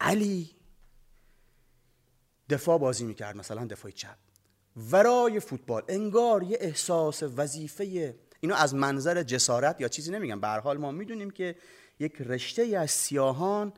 علی 0.00 0.50
دفاع 2.52 2.78
بازی 2.78 3.04
می‌کرد 3.04 3.36
مثلا 3.36 3.64
دفاع 3.64 3.90
چپ. 3.90 4.16
ورای 4.90 5.40
فوتبال 5.40 5.82
انگار 5.88 6.42
یه 6.42 6.58
احساس 6.60 7.22
وظیفه 7.22 8.14
اینو 8.40 8.54
از 8.54 8.74
منظر 8.74 9.22
جسارت 9.22 9.80
یا 9.80 9.88
چیزی 9.88 10.12
نمیگم. 10.12 10.40
به 10.40 10.48
حال 10.48 10.78
ما 10.78 10.90
می‌دونیم 10.90 11.30
که 11.30 11.56
یک 11.98 12.12
رشته 12.20 12.62
از 12.62 12.90
سیاهان 12.90 13.72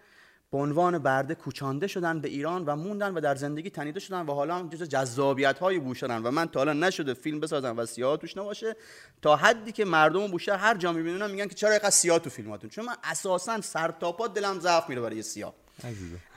به 0.52 0.58
عنوان 0.58 0.98
برده 0.98 1.34
کوچانده 1.34 1.86
شدن 1.86 2.20
به 2.20 2.28
ایران 2.28 2.64
و 2.64 2.76
موندن 2.76 3.14
و 3.14 3.20
در 3.20 3.34
زندگی 3.34 3.70
تنیده 3.70 4.00
شدن 4.00 4.26
و 4.26 4.32
حالا 4.32 4.68
جز 4.68 4.82
جذابیت 4.82 5.58
های 5.58 5.78
بوشهرن 5.78 6.22
و 6.22 6.30
من 6.30 6.48
تا 6.48 6.60
حالا 6.60 6.72
نشده 6.72 7.14
فیلم 7.14 7.40
بسازم 7.40 7.78
و 7.78 7.86
سیاه 7.86 8.16
توش 8.16 8.36
نباشه 8.36 8.76
تا 9.22 9.36
حدی 9.36 9.72
که 9.72 9.84
مردم 9.84 10.26
بوشهر 10.26 10.56
هر 10.56 10.76
جا 10.76 10.92
می‌بینن 10.92 11.30
میگن 11.30 11.46
که 11.46 11.54
چرا 11.54 11.70
اینقدر 11.70 11.90
سیاه 11.90 12.18
تو 12.18 12.30
فیلماتون؟ 12.30 12.70
چون 12.70 12.84
من 12.84 12.96
اساسا 13.04 13.60
سر 13.60 13.90
تا 13.90 14.26
دلم 14.34 14.60
ضعف 14.60 14.88
میره 14.88 15.00
برای 15.00 15.22
سیاه. 15.22 15.54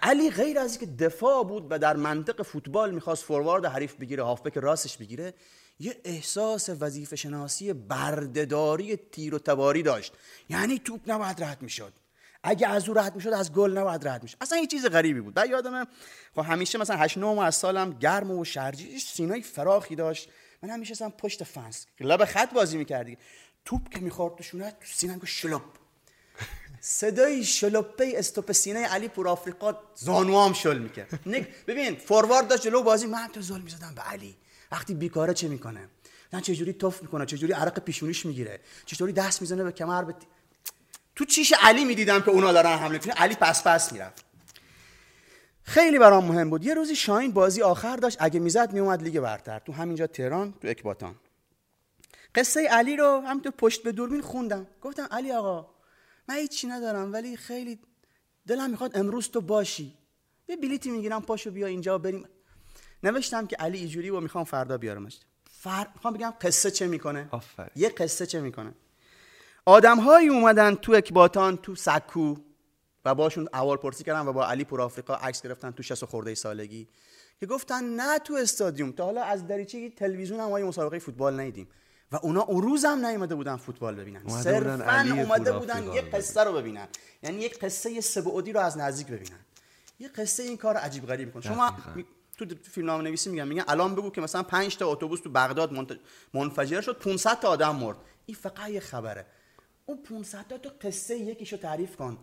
علی 0.01 0.31
غیر 0.31 0.59
از 0.59 0.77
اینکه 0.77 1.05
دفاع 1.05 1.43
بود 1.43 1.67
و 1.69 1.79
در 1.79 1.95
منطق 1.95 2.41
فوتبال 2.41 2.93
می‌خواست 2.93 3.23
فوروارد 3.23 3.65
حریف 3.65 3.95
بگیره 3.95 4.23
هافبک 4.23 4.57
راستش 4.57 4.97
بگیره 4.97 5.33
یه 5.79 6.01
احساس 6.05 6.69
وظیفه 6.79 7.15
شناسی 7.15 7.73
بردهداری 7.73 8.95
تیر 8.95 9.35
و 9.35 9.39
تباری 9.39 9.83
داشت. 9.83 10.13
یعنی 10.49 10.79
توپ 10.79 11.01
نباید 11.07 11.43
رد 11.43 11.61
می‌شد. 11.61 11.93
اگه 12.43 12.67
از 12.67 12.89
او 12.89 12.97
رد 12.97 13.15
می‌شد 13.15 13.29
از 13.29 13.53
گل 13.53 13.77
نباید 13.77 14.07
رد 14.07 14.23
می‌شد. 14.23 14.37
اصلا 14.41 14.57
یه 14.57 14.67
چیز 14.67 14.85
غریبی 14.85 15.21
بود. 15.21 15.33
بعد 15.33 15.49
یادم 15.49 15.87
خب 16.35 16.41
همیشه 16.41 16.77
مثلا 16.77 16.97
8 16.97 17.17
9 17.17 17.41
از 17.41 17.55
سالم 17.55 17.93
گرم 17.99 18.31
و 18.31 18.45
شرجی 18.45 18.99
سینای 18.99 19.41
فراخی 19.41 19.95
داشت. 19.95 20.29
من 20.63 20.69
همیشه 20.69 21.09
پشت 21.09 21.43
فنس 21.43 21.85
لب 21.99 22.25
خط 22.25 22.53
بازی 22.53 22.77
می‌کردی. 22.77 23.17
توپ 23.65 23.89
که 23.89 23.99
می‌خورد 23.99 24.35
تو 24.35 24.43
شونه 24.43 24.71
تو 24.71 24.85
سینم 24.85 25.25
شلوب. 25.25 25.61
صدای 26.89 27.43
شلوپه 27.43 28.13
استوپ 28.15 28.51
سینه 28.51 28.87
علی 28.87 29.07
پور 29.07 29.27
آفریقا 29.27 29.75
زانوام 29.95 30.53
شل 30.53 30.77
می‌کرد. 30.77 31.19
ببین 31.67 31.95
فوروارد 31.95 32.47
داشت 32.47 32.63
جلو 32.63 32.83
بازی 32.83 33.07
من 33.07 33.27
تو 33.33 33.41
زل 33.41 33.61
می‌زدم 33.61 33.95
به 33.95 34.01
علی. 34.01 34.35
وقتی 34.71 34.93
بیکاره 34.93 35.33
چه 35.33 35.47
می‌کنه؟ 35.47 35.89
نه 36.33 36.41
چجوری 36.41 36.73
توف 36.73 37.01
می‌کنه؟ 37.01 37.25
چجوری 37.25 37.53
عرق 37.53 37.79
پیشونیش 37.79 38.25
می‌گیره؟ 38.25 38.59
چجوری 38.85 39.13
دست 39.13 39.41
می‌زنه 39.41 39.63
به 39.63 39.71
کمر؟ 39.71 40.03
به 40.03 40.15
تو 41.15 41.25
چیش 41.25 41.53
علی 41.61 41.85
می‌دیدم 41.85 42.21
که 42.21 42.29
اونا 42.29 42.51
دارن 42.51 42.77
حمله 42.77 42.99
کنن 42.99 43.13
علی 43.13 43.35
پس 43.35 43.63
پس 43.63 43.91
می‌رفت. 43.91 44.25
خیلی 45.63 45.99
برام 45.99 46.25
مهم 46.25 46.49
بود. 46.49 46.65
یه 46.65 46.73
روزی 46.73 46.95
شاین 46.95 47.31
بازی 47.31 47.61
آخر 47.61 47.95
داشت. 47.95 48.17
اگه 48.19 48.39
می‌زد 48.39 48.73
میومد 48.73 49.03
لیگ 49.03 49.19
برتر. 49.19 49.59
تو 49.59 49.73
همینجا 49.73 50.07
تهران 50.07 50.53
تو 50.61 50.67
اکباتان. 50.67 51.15
قصه 52.35 52.67
علی 52.67 52.95
رو 52.95 53.23
همینطور 53.27 53.51
پشت 53.51 53.83
به 53.83 53.91
دوربین 53.91 54.21
خوندم. 54.21 54.67
گفتم 54.81 55.07
علی 55.11 55.31
آقا 55.31 55.76
من 56.29 56.35
هیچی 56.35 56.67
ندارم 56.67 57.13
ولی 57.13 57.37
خیلی 57.37 57.79
دلم 58.47 58.69
می‌خواد 58.69 58.97
امروز 58.97 59.29
تو 59.29 59.41
باشی. 59.41 59.93
یه 60.47 60.57
بلیتی 60.57 60.89
می‌گیرم 60.89 61.21
پاشو 61.21 61.51
بیا 61.51 61.67
اینجا 61.67 61.97
بریم. 61.97 62.25
نوشتم 63.03 63.47
که 63.47 63.55
علی 63.55 63.77
ایجوری 63.77 64.09
و 64.09 64.19
می‌خوام 64.19 64.43
فردا 64.43 64.77
بیارمش. 64.77 65.19
فر... 65.51 65.87
می‌خوام 65.95 66.13
بگم 66.13 66.33
قصه 66.41 66.71
چه 66.71 66.87
می‌کنه. 66.87 67.27
آفر. 67.31 67.71
یه 67.75 67.89
قصه 67.89 68.25
چه 68.25 68.41
می‌کنه. 68.41 68.73
آدم 69.65 69.99
هایی 69.99 70.27
اومدن 70.27 70.75
تو 70.75 70.93
اکباتان 70.93 71.57
تو 71.57 71.75
سکو 71.75 72.35
و 73.05 73.15
باشون 73.15 73.49
اول 73.53 73.75
پرسی 73.75 74.03
کردن 74.03 74.27
و 74.27 74.33
با 74.33 74.47
علی 74.47 74.63
پور 74.63 74.81
آفریقا 74.81 75.15
عکس 75.15 75.41
گرفتن 75.41 75.71
تو 75.71 75.83
60 75.83 76.05
خورده 76.05 76.35
سالگی. 76.35 76.87
که 77.39 77.45
گفتن 77.45 77.83
نه 77.83 78.19
تو 78.19 78.33
استادیوم. 78.33 78.91
تا 78.91 79.05
حالا 79.05 79.23
از 79.23 79.47
دریچه 79.47 79.89
تلویزیون 79.89 80.39
هم 80.39 80.63
مسابقه 80.63 80.99
فوتبال 80.99 81.39
ندیدیم. 81.39 81.67
و 82.11 82.15
اونا 82.15 82.41
اون 82.41 82.61
روز 82.61 82.85
هم 82.85 83.05
نیومده 83.05 83.35
بودن 83.35 83.55
فوتبال 83.55 83.95
ببینن. 83.95 84.27
صرفا 84.27 85.05
اومده 85.11 85.51
بودن 85.51 85.93
یک 85.93 86.11
قصه 86.11 86.43
رو 86.43 86.53
ببینن. 86.53 86.87
یعنی 87.23 87.37
یک 87.37 87.59
قصه 87.59 88.01
سبعودی 88.01 88.53
رو 88.53 88.59
از 88.59 88.77
نزدیک 88.77 89.07
ببینن. 89.07 89.39
یه 89.99 90.07
قصه 90.07 90.43
این 90.43 90.57
کار 90.57 90.77
عجیب 90.77 91.05
غریب 91.05 91.27
می‌کنه. 91.27 91.53
شما 91.53 91.77
تو 92.37 92.45
فیلم 92.63 92.89
نویسی 92.89 93.29
میگن 93.29 93.47
میگن 93.47 93.63
الان 93.67 93.95
بگو 93.95 94.09
که 94.09 94.21
مثلا 94.21 94.43
5 94.43 94.77
تا 94.77 94.87
اتوبوس 94.87 95.21
تو 95.21 95.29
بغداد 95.29 95.97
منفجر 96.33 96.81
شد 96.81 96.97
500 96.97 97.39
تا 97.39 97.47
آدم 97.47 97.75
مرد. 97.75 97.97
این 98.25 98.37
فقط 98.37 98.69
یه 98.69 98.79
خبره. 98.79 99.25
اون 99.85 100.03
500 100.03 100.47
تا 100.47 100.57
تو 100.57 100.69
قصه 100.81 101.17
یکیشو 101.17 101.57
تعریف 101.57 101.95
کن. 101.95 102.17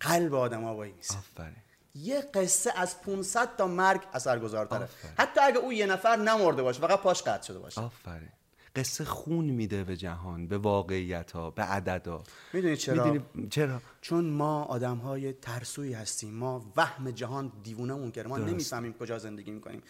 قلب 0.00 0.34
آدم 0.34 0.62
ها 0.62 0.84
نیست 0.84 1.16
آفرین. 1.16 1.56
یه 1.94 2.20
قصه 2.20 2.72
از 2.76 3.00
500 3.02 3.56
تا 3.56 3.66
مرگ 3.66 4.00
اثرگذارتره. 4.12 4.88
حتی 5.18 5.40
اگه 5.40 5.58
او 5.58 5.72
یه 5.72 5.86
نفر 5.86 6.16
نمرده 6.16 6.62
باشه 6.62 6.80
فقط 6.80 7.00
پاش 7.00 7.22
قطع 7.22 7.46
شده 7.46 7.58
باشه. 7.58 7.80
آفرین. 7.80 8.28
قصه 8.76 9.04
خون 9.04 9.44
میده 9.44 9.84
به 9.84 9.96
جهان 9.96 10.46
به 10.46 10.58
واقعیت 10.58 11.32
ها 11.32 11.50
به 11.50 11.62
عدد 11.62 12.06
ها 12.06 12.22
می‌دونی 12.52 12.76
چرا؟ 12.76 13.04
می‌دونی 13.04 13.48
چرا؟ 13.48 13.80
چون 14.00 14.24
ما 14.24 14.62
آدم 14.64 14.96
های 14.96 15.32
ترسوی 15.32 15.92
هستیم. 15.92 16.34
ما 16.34 16.72
وهم 16.76 17.10
جهان 17.10 17.52
دیوونه 17.62 17.94
مون 17.94 18.12
ما 18.26 18.38
نمی‌فهمیم 18.38 18.92
کجا 18.92 19.18
زندگی 19.18 19.50
می‌کنیم. 19.50 19.82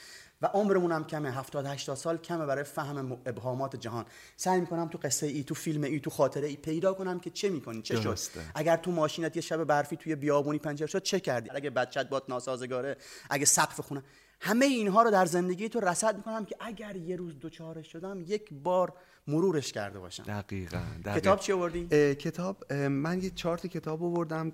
و 0.42 0.46
عمرمون 0.46 0.92
هم 0.92 1.04
کمه. 1.04 1.30
70 1.30 1.66
80 1.66 1.96
سال 1.96 2.16
کمه 2.16 2.46
برای 2.46 2.64
فهم 2.64 3.12
ابهامات 3.26 3.76
جهان. 3.76 4.04
سعی 4.36 4.60
می‌کنم 4.60 4.88
تو 4.88 4.98
قصه 5.02 5.26
ای 5.26 5.44
تو 5.44 5.54
فیلم 5.54 5.82
ای 5.84 6.00
تو 6.00 6.10
خاطره 6.10 6.48
ای 6.48 6.56
پیدا 6.56 6.94
کنم 6.94 7.20
که 7.20 7.30
چه 7.30 7.48
می‌کنی 7.48 7.82
چه 7.82 8.00
شد. 8.00 8.18
اگر 8.54 8.76
تو 8.76 8.90
ماشینت 8.90 9.36
یه 9.36 9.42
شب 9.42 9.64
برفی 9.64 9.96
توی 9.96 10.16
بیابونی 10.16 10.58
پنجره 10.58 10.86
شد 10.86 11.02
چه 11.02 11.20
کردی؟ 11.20 11.50
اگه 11.54 11.70
بچت 11.70 12.08
باد 12.08 12.24
ناسازگاره 12.28 12.96
اگه 13.30 13.44
سقف 13.44 13.80
خونه 13.80 14.02
همه 14.44 14.66
اینها 14.66 15.02
رو 15.02 15.10
در 15.10 15.26
زندگی 15.26 15.68
تو 15.68 15.80
رصد 15.80 16.16
می‌کنم 16.16 16.44
که 16.44 16.56
اگر 16.60 16.96
یه 16.96 17.16
روز 17.16 17.38
دوچارش 17.38 17.92
شدم 17.92 18.22
یک 18.26 18.48
بار 18.52 18.92
مرورش 19.26 19.72
کرده 19.72 19.98
باشم. 19.98 20.22
دقیقا, 20.22 20.78
کتاب 21.04 21.40
چی 21.40 21.52
آوردی؟ 21.52 22.14
کتاب 22.14 22.72
من 22.72 23.22
یه 23.22 23.30
چارت 23.30 23.66
کتاب 23.66 24.02
آوردم 24.02 24.50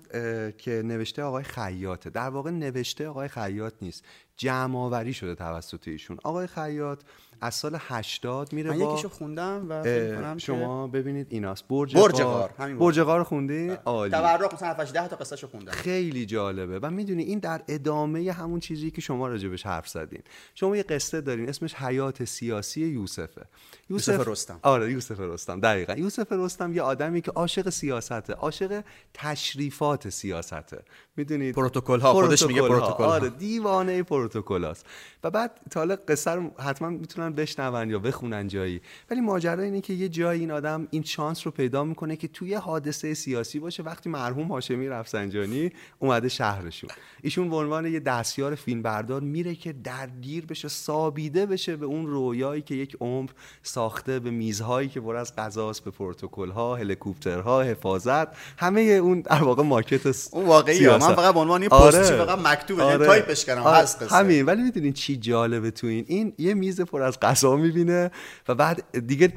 که 0.57 0.81
نوشته 0.85 1.23
آقای 1.23 1.43
خیاطه. 1.43 2.09
در 2.09 2.29
واقع 2.29 2.49
نوشته 2.49 3.07
آقای 3.07 3.27
خیاط 3.27 3.73
نیست. 3.81 4.05
جمع 4.37 4.77
آوری 4.77 5.13
شده 5.13 5.35
توسط 5.35 5.87
ایشون. 5.87 6.17
آقای 6.23 6.47
خیاط 6.47 7.01
از 7.41 7.55
سال 7.55 7.77
80 7.79 8.53
میره 8.53 8.69
من 8.69 8.79
با 8.79 8.93
یکیشو 8.93 9.09
خوندم 9.09 9.65
و 9.69 10.37
شما 10.37 10.87
ببینید 10.87 11.27
ایناست. 11.29 11.67
برج 11.67 11.97
برج 11.97 12.21
غار 12.21 12.49
برج. 12.79 12.99
غار 12.99 13.23
خوندی؟ 13.23 13.67
بله. 13.67 13.79
عالی. 13.85 14.11
تورق 14.11 14.53
مثلا 14.53 14.69
7 14.69 14.93
10 14.93 15.07
تا 15.07 15.15
قصهشو 15.15 15.47
خوندم. 15.47 15.71
خیلی 15.71 16.25
جالبه. 16.25 16.79
و 16.79 16.89
می‌دونی 16.89 17.23
این 17.23 17.39
در 17.39 17.61
ادامه 17.67 18.31
همون 18.31 18.59
چیزی 18.59 18.91
که 18.91 19.01
شما 19.01 19.27
راجبش 19.27 19.65
حرف 19.65 19.87
زدین. 19.87 20.21
شما 20.55 20.77
یه 20.77 20.83
قصه 20.83 21.21
دارین 21.21 21.49
اسمش 21.49 21.75
حیات 21.75 22.23
سیاسی 22.23 22.81
یوسفه. 22.81 23.45
یوسف, 23.89 24.13
یوسف 24.13 24.27
رستم. 24.27 24.59
آره 24.63 24.91
یوسف 24.91 25.19
رستم 25.19 25.59
دقیقا. 25.59 25.93
یوسف 25.93 26.31
رستم 26.31 26.73
یه 26.73 26.81
آدمی 26.81 27.21
که 27.21 27.31
عاشق 27.31 27.69
سیاسته 27.69 28.33
عاشق 28.33 28.83
تشریفات 29.13 30.09
سیاسته. 30.09 30.83
می‌دونید؟ 31.15 31.55
پروتکل 31.55 31.99
ها 31.99 32.13
خودش 32.13 32.43
میگه 32.43 32.61
پروتکل 32.61 33.03
آره 33.03 33.29
دیوانه 33.29 34.03
پروتکلاست. 34.03 34.85
و 35.23 35.31
بعد 35.31 35.59
تا 35.71 35.85
قصه 35.85 36.31
رو 36.31 36.51
حتما 36.59 36.89
می‌تونن 36.89 37.30
بشنون 37.33 37.89
یا 37.89 37.99
بخونن 37.99 38.47
جایی. 38.47 38.81
ولی 39.11 39.21
ماجرا 39.21 39.63
اینه 39.63 39.81
که 39.81 39.93
یه 39.93 40.09
جایی 40.09 40.39
این 40.39 40.51
آدم 40.51 40.87
این 40.91 41.03
شانس 41.03 41.47
رو 41.47 41.51
پیدا 41.51 41.83
می‌کنه 41.83 42.15
که 42.15 42.27
توی 42.27 42.53
حادثه 42.53 43.13
سیاسی 43.13 43.59
باشه. 43.59 43.83
وقتی 43.83 44.09
مرحوم 44.09 44.47
هاشمی 44.47 44.87
رفسنجانی 44.87 45.71
اومده 45.99 46.29
شهرشون. 46.29 46.89
ایشون 47.21 47.49
به 47.49 47.55
عنوان 47.55 47.85
یه 47.85 47.99
دستیار 47.99 48.55
فیلم 48.55 48.81
بردار 48.81 49.21
میره 49.21 49.55
که 49.55 49.73
درگیر 49.73 50.45
بشه 50.45 50.67
سابیده 50.67 51.45
بشه 51.45 51.75
به 51.75 51.85
اون 51.85 52.07
رویایی 52.07 52.61
که 52.61 52.75
یک 52.75 52.97
عمر 53.01 53.29
ساخته 53.63 54.19
به 54.19 54.31
میزهایی 54.31 54.89
که 54.89 55.01
پر 55.01 55.15
از 55.15 55.35
غذاست 55.35 55.83
به 55.83 55.91
پروتکل‌ها 55.91 56.75
هلیکوپترها 56.75 57.61
حفاظت. 57.61 58.27
همه 58.57 58.81
اون 58.81 59.21
در 59.21 59.43
واقع 59.43 59.63
مارکت 59.63 60.27
اون 60.31 60.45
واقعی 60.45 60.87
من 60.87 60.99
فقط 60.99 61.33
به 61.33 61.39
عنوان 61.39 61.63
یه 61.63 61.69
آره. 61.69 62.03
فقط 62.03 62.39
مکتوبه 62.39 62.83
آره. 62.83 63.05
تایپش 63.05 63.45
کردم 63.45 63.61
آره. 63.61 63.77
هست 63.77 64.01
همین. 64.01 64.45
ولی 64.45 64.61
می‌دونین 64.61 64.93
چی 64.93 65.17
جالبه 65.17 65.71
تو 65.71 65.87
این. 65.87 66.05
این 66.07 66.33
یه 66.37 66.53
میز 66.53 66.81
پر 66.81 67.01
از 67.01 67.19
غذا 67.21 67.55
می‌بینه 67.55 68.11
و 68.47 68.55
بعد 68.55 68.83
دیگه 69.07 69.33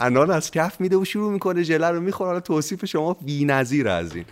انان 0.00 0.30
از 0.30 0.50
کف 0.50 0.80
میده 0.80 0.96
و 0.96 1.04
شروع 1.04 1.32
می‌کنه 1.32 1.62
ژله 1.62 1.90
رو 1.90 2.00
می‌خوره. 2.00 2.28
حالا 2.28 2.40
توصیف 2.40 2.84
شما 2.84 3.14
بی‌نظیر 3.14 3.88
از 3.88 4.14
این. 4.14 4.24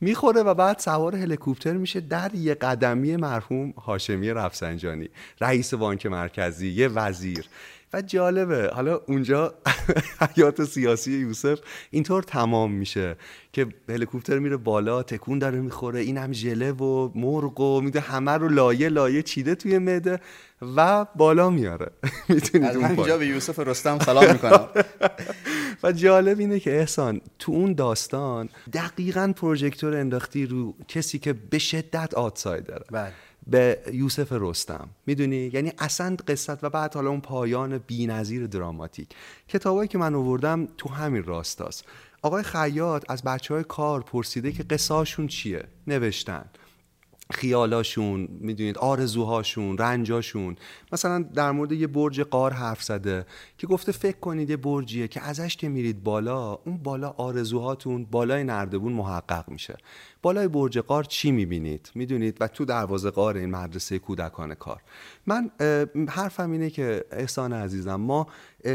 می‌خوره 0.00 0.42
و 0.42 0.54
بعد 0.54 0.78
سوار 0.78 1.16
هلیکوپتر 1.16 1.72
میشه 1.72 2.00
در 2.00 2.34
یه 2.34 2.54
قدمی 2.54 3.16
مرحوم 3.16 3.70
هاشمی 3.70 4.30
رفسنجانی 4.30 5.08
رئیس 5.40 5.74
بانک 5.74 6.06
مرکزی 6.06 6.68
یه 6.68 6.88
وزیر. 6.88 7.48
و 7.92 8.02
جالبه 8.02 8.70
حالا 8.74 9.00
اونجا 9.06 9.54
حیات 10.36 10.64
سیاسی 10.64 11.12
یوسف 11.12 11.60
اینطور 11.90 12.22
تمام 12.22 12.72
میشه 12.72 13.16
که 13.52 13.66
هلیکوپتر 13.88 14.38
میره 14.38 14.56
بالا 14.56 15.02
تکون 15.02 15.38
داره 15.38 15.60
می‌خوره 15.60 16.00
این 16.00 16.18
هم 16.18 16.32
ژله 16.32 16.72
و 16.72 17.10
مرغ 17.14 17.60
و 17.60 17.80
میده 17.80 18.00
همه 18.00 18.32
رو 18.32 18.48
لایه 18.48 18.88
لایه 18.88 19.22
چیده 19.22 19.54
توی 19.54 19.78
مده 19.78 20.20
و 20.76 21.06
بالا 21.16 21.50
میاره. 21.50 21.90
می‌تونید 22.28 22.76
اونجا 22.76 23.18
به 23.18 23.26
یوسف 23.26 23.58
رستم 23.58 23.98
سلام 23.98 24.32
می‌کنم. 24.32 24.68
و 25.82 25.92
جالب 25.92 26.38
اینه 26.38 26.60
که 26.60 26.78
احسان 26.78 27.20
تو 27.38 27.52
اون 27.52 27.72
داستان 27.72 28.48
دقیقا 28.72 29.32
پروژکتور 29.36 29.96
انداختی 29.96 30.46
رو 30.46 30.74
کسی 30.88 31.18
که 31.18 31.32
به 31.32 31.58
شدت 31.58 32.14
آتسایدره 32.14 32.84
بله. 32.90 33.12
به 33.46 33.78
یوسف 33.92 34.28
رستم. 34.30 34.88
می‌دونی؟ 35.06 35.50
یعنی 35.52 35.72
اصلا 35.78 36.16
قصت 36.28 36.64
و 36.64 36.70
بعد 36.70 36.94
حالا 36.94 37.10
اون 37.10 37.20
پایان 37.20 37.78
بی‌نظیر 37.78 38.46
دراماتیک. 38.46 39.08
کتابایی 39.48 39.88
که 39.88 39.98
من 39.98 40.14
آوردم 40.14 40.68
تو 40.78 40.88
همین 40.88 41.24
راستاست. 41.24 41.84
آقای 42.22 42.42
خیاط 42.42 43.04
از 43.08 43.22
بچه 43.22 43.54
های 43.54 43.64
کار 43.64 44.02
پرسیده 44.02 44.52
که 44.52 44.62
قصاشون 44.62 45.26
چیه؟ 45.26 45.64
نوشتن. 45.86 46.44
خیالاشون 47.30 48.28
می‌دونید 48.30 48.78
آرزوهاشون 48.78 49.78
رنجاشون. 49.78 50.56
مثلا 50.92 51.22
در 51.22 51.50
مورد 51.50 51.72
یه 51.72 51.86
برج 51.86 52.20
قار 52.20 52.52
حرف 52.52 52.82
زده. 52.82 53.26
که 53.58 53.66
گفته 53.66 53.92
فکر 53.92 54.16
کنید 54.16 54.50
یه 54.50 54.56
برجیه 54.56 55.08
که 55.08 55.20
ازش 55.20 55.56
که 55.56 55.68
میرید 55.68 56.02
بالا 56.02 56.52
اون 56.52 56.76
بالا 56.76 57.08
آرزوهاتون 57.08 58.04
بالای 58.04 58.44
نردبون 58.44 58.92
محقق 58.92 59.48
میشه. 59.48 59.76
بالای 60.22 60.48
برج 60.48 60.78
قار 60.78 61.04
چی 61.04 61.30
می‌بینید؟ 61.30 61.90
می‌دونید؟ 61.94 62.36
و 62.40 62.48
تو 62.48 62.64
دروازه 62.64 63.10
قار 63.10 63.36
این 63.36 63.50
مدرسه 63.50 63.98
کودکان 63.98 64.54
کار. 64.54 64.80
من 65.26 65.50
حرفم 66.08 66.50
اینه 66.50 66.70
که 66.70 67.04
احسان 67.12 67.52
عزیزم 67.52 67.94
ما 67.94 68.26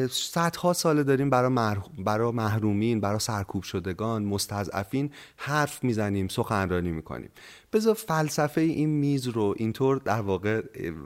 صدها 0.09 0.73
ساله 0.73 1.03
داریم 1.03 1.29
برای, 1.29 1.77
برای 1.97 2.31
محرومین 2.31 2.99
برای 2.99 3.19
سرکوب 3.19 3.63
شدگان 3.63 4.23
مستضعفین 4.23 5.11
حرف 5.37 5.83
می‌زنیم 5.83 6.27
سخنرانی 6.27 6.91
می‌کنیم. 6.91 7.29
بذار 7.73 7.93
فلسفه 7.93 8.61
این 8.61 8.89
میز 8.89 9.27
رو 9.27 9.53
اینطور 9.57 9.97
در 9.97 10.21
واقع 10.21 10.61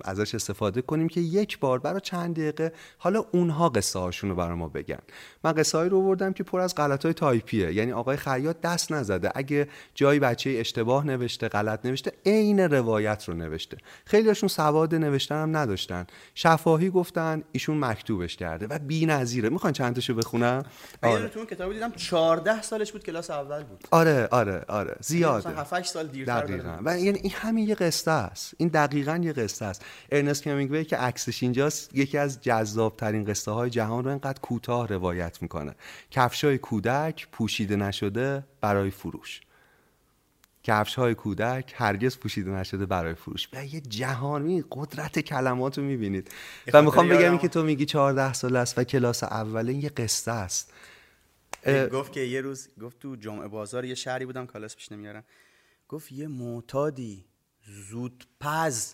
ازش 0.06 0.36
استفاده 0.36 0.82
کنیم 0.82 1.08
که 1.08 1.22
یک 1.22 1.60
بار 1.60 1.80
برای 1.80 2.02
چند 2.02 2.36
دقیقه 2.36 2.74
حالا 2.98 3.26
اونها 3.32 3.67
قصه 3.70 4.00
هاشون 4.00 4.30
رو 4.30 4.36
برای 4.36 4.56
ما 4.58 4.68
بگن. 4.68 5.00
من 5.44 5.52
قصه 5.52 5.80
رو 5.80 6.02
بردم 6.02 6.34
که 6.34 6.44
پر 6.44 6.60
از 6.60 6.76
غلط 6.76 7.06
های 7.06 7.14
تایپیه. 7.14 7.74
یعنی 7.74 7.92
آقای 7.92 8.18
خیاط 8.18 8.62
دست 8.62 8.92
نزده. 8.92 9.32
اگه 9.36 9.68
جایی 9.96 10.20
بچه 10.20 10.50
اشتباه 10.50 11.06
نوشته 11.06 11.48
غلط 11.48 11.86
نوشته 11.86 12.12
عین 12.26 12.60
روایت 12.60 13.24
رو 13.28 13.34
نوشته. 13.34 13.78
خیلیشون 14.06 14.50
سواد 14.50 14.96
نوشتن 14.96 15.42
هم 15.42 15.58
نداشتن. 15.58 16.08
شفاهی 16.36 16.90
گفتن 16.90 17.44
ایشون 17.52 17.78
مکتوبش 17.80 18.36
کرده 18.36 18.68
و 18.68 18.80
بی‌نظیره. 18.80 19.50
می‌خوان 19.50 19.74
چند 19.74 19.96
تاشو 19.96 20.14
بخونم؟ 20.14 20.64
آره. 21.04 21.28
تو 21.28 21.46
کتاب 21.46 21.74
دیدم 21.74 21.92
14 21.92 22.62
سالش 22.62 22.92
بود 22.92 23.04
کلاس 23.04 23.30
اول 23.30 23.64
بود. 23.64 23.84
آره 23.92 24.28
آره 24.32 24.66
آره. 24.68 24.96
زیاد 25.00 25.46
7 25.46 25.74
8 25.74 25.92
سال 25.92 26.08
دیرتر 26.08 26.80
و 26.86 27.00
یعنی 27.00 27.20
این 27.20 27.32
همین 27.36 27.68
یه 27.68 27.76
قصه 27.76 28.12
است. 28.12 28.54
این 28.58 28.70
دقیقا 28.70 29.22
یه 29.24 29.34
قصه 29.34 29.66
است. 29.66 29.86
ارنست 30.12 30.44
کمینگوی 30.44 30.86
که 30.86 30.98
عکسش 30.98 31.44
اینجاست 31.44 31.96
یکی 31.96 32.18
از 32.18 32.42
جذاب 32.42 32.98
ترین 32.98 33.26
قصه 33.26 33.52
های 33.58 33.70
جهان 33.70 34.04
رو 34.04 34.10
اینقدر 34.10 34.40
کوتاه 34.40 34.88
روایت 34.88 35.42
می‌کنه. 35.42 35.76
کفشای 36.12 36.58
کودک 36.58 37.28
پوشیده 37.32 37.76
نشده 37.76 38.44
برای 38.62 38.92
فروش. 38.92 39.42
کفش 40.64 40.96
های 40.96 41.16
کودک 41.16 41.74
هرگز 41.76 42.18
پوشیده 42.18 42.52
نشده 42.52 42.86
برای 42.86 43.14
فروش. 43.14 43.50
و 43.54 43.66
یه 43.66 43.82
جهانی 43.82 44.64
قدرت 44.72 45.20
کلمات 45.20 45.78
رو 45.78 45.84
می‌بینید. 45.84 46.32
و 46.74 46.82
می‌خوام 46.82 47.10
بگم 47.10 47.38
که 47.38 47.48
تو 47.48 47.64
میگی 47.64 47.86
14 47.86 48.34
سال 48.34 48.56
است 48.56 48.78
و 48.78 48.84
کلاس 48.84 49.24
اوله 49.24 49.74
یه 49.74 49.90
قصه 49.90 50.32
است. 50.32 50.74
گفت 51.92 52.12
که 52.12 52.20
یه 52.20 52.42
روز 52.42 52.70
گفت 52.82 53.00
تو 53.00 53.16
جمعه 53.16 53.48
بازار 53.48 53.86
یه 53.86 53.96
شهری 53.96 54.26
بودم 54.26 54.46
کالاس 54.46 54.76
پیش 54.76 54.92
نمیارم 54.92 55.24
گفت 55.88 56.12
یه 56.12 56.28
معتادی 56.28 57.26
زودپز 57.90 58.94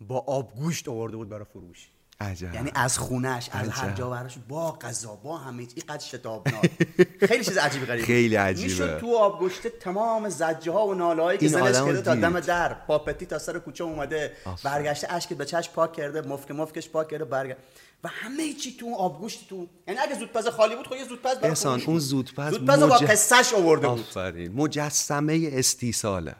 با 0.00 0.18
آبگوشت 0.18 0.88
آورده 0.88 1.16
بود 1.16 1.28
برای 1.28 1.44
فروش. 1.44 1.88
عجب. 2.22 2.54
یعنی 2.54 2.70
از 2.74 2.98
خونش 2.98 3.48
از 3.52 3.68
هر 3.68 3.90
جا 3.90 4.10
براش 4.10 4.34
با 4.48 4.72
غذا 4.72 5.14
با 5.14 5.38
همه 5.38 5.66
اینقدر 5.74 6.04
شتابناک. 6.04 6.70
خیلی 7.28 7.44
چیز 7.44 7.56
عجیب 7.56 7.84
غریبه 7.84 8.06
خیلی 8.06 8.36
عجیبه. 8.36 8.68
می‌شد 8.68 8.98
تو 9.00 9.16
آبگوشت 9.16 9.66
تمام 9.66 10.28
زجه 10.28 10.72
ها 10.72 10.86
و 10.86 10.94
ناله 10.94 11.22
هایی 11.22 11.38
که 11.38 11.48
زنش 11.48 11.76
کرده 11.76 12.02
تا 12.02 12.14
دم 12.14 12.40
در 12.40 12.74
پاپتی 12.74 13.26
تا 13.26 13.38
سر 13.38 13.58
کوچه 13.58 13.84
اومده 13.84 14.32
برگشته 14.64 15.12
اشک 15.12 15.32
به 15.32 15.44
چش 15.44 15.70
پاک 15.70 15.92
کرده 15.92 16.20
مفک 16.20 16.50
مفکش 16.50 16.88
پاک 16.88 17.08
کرده 17.08 17.24
برگشت 17.24 17.58
و 18.04 18.08
همه 18.08 18.52
چی 18.52 18.76
تو 18.76 18.94
آبگوشت 18.94 19.48
تو 19.48 19.66
یعنی 19.88 20.00
اگه 20.00 20.18
زودپز 20.18 20.48
خالی 20.48 20.76
بود 20.76 20.86
خب 20.86 20.96
یه 20.96 21.04
زودپز 21.04 21.36
برای 21.36 21.84
اون 21.86 21.98
زودپز 21.98 22.50
زودپز 22.50 22.82
مج... 22.82 22.90
با 22.90 22.96
قصهش 22.96 23.54
آورده 23.54 23.88
بود. 23.88 24.00
آفرین. 24.00 24.52
مجسمه 24.52 25.50
استیصاله. 25.52 26.34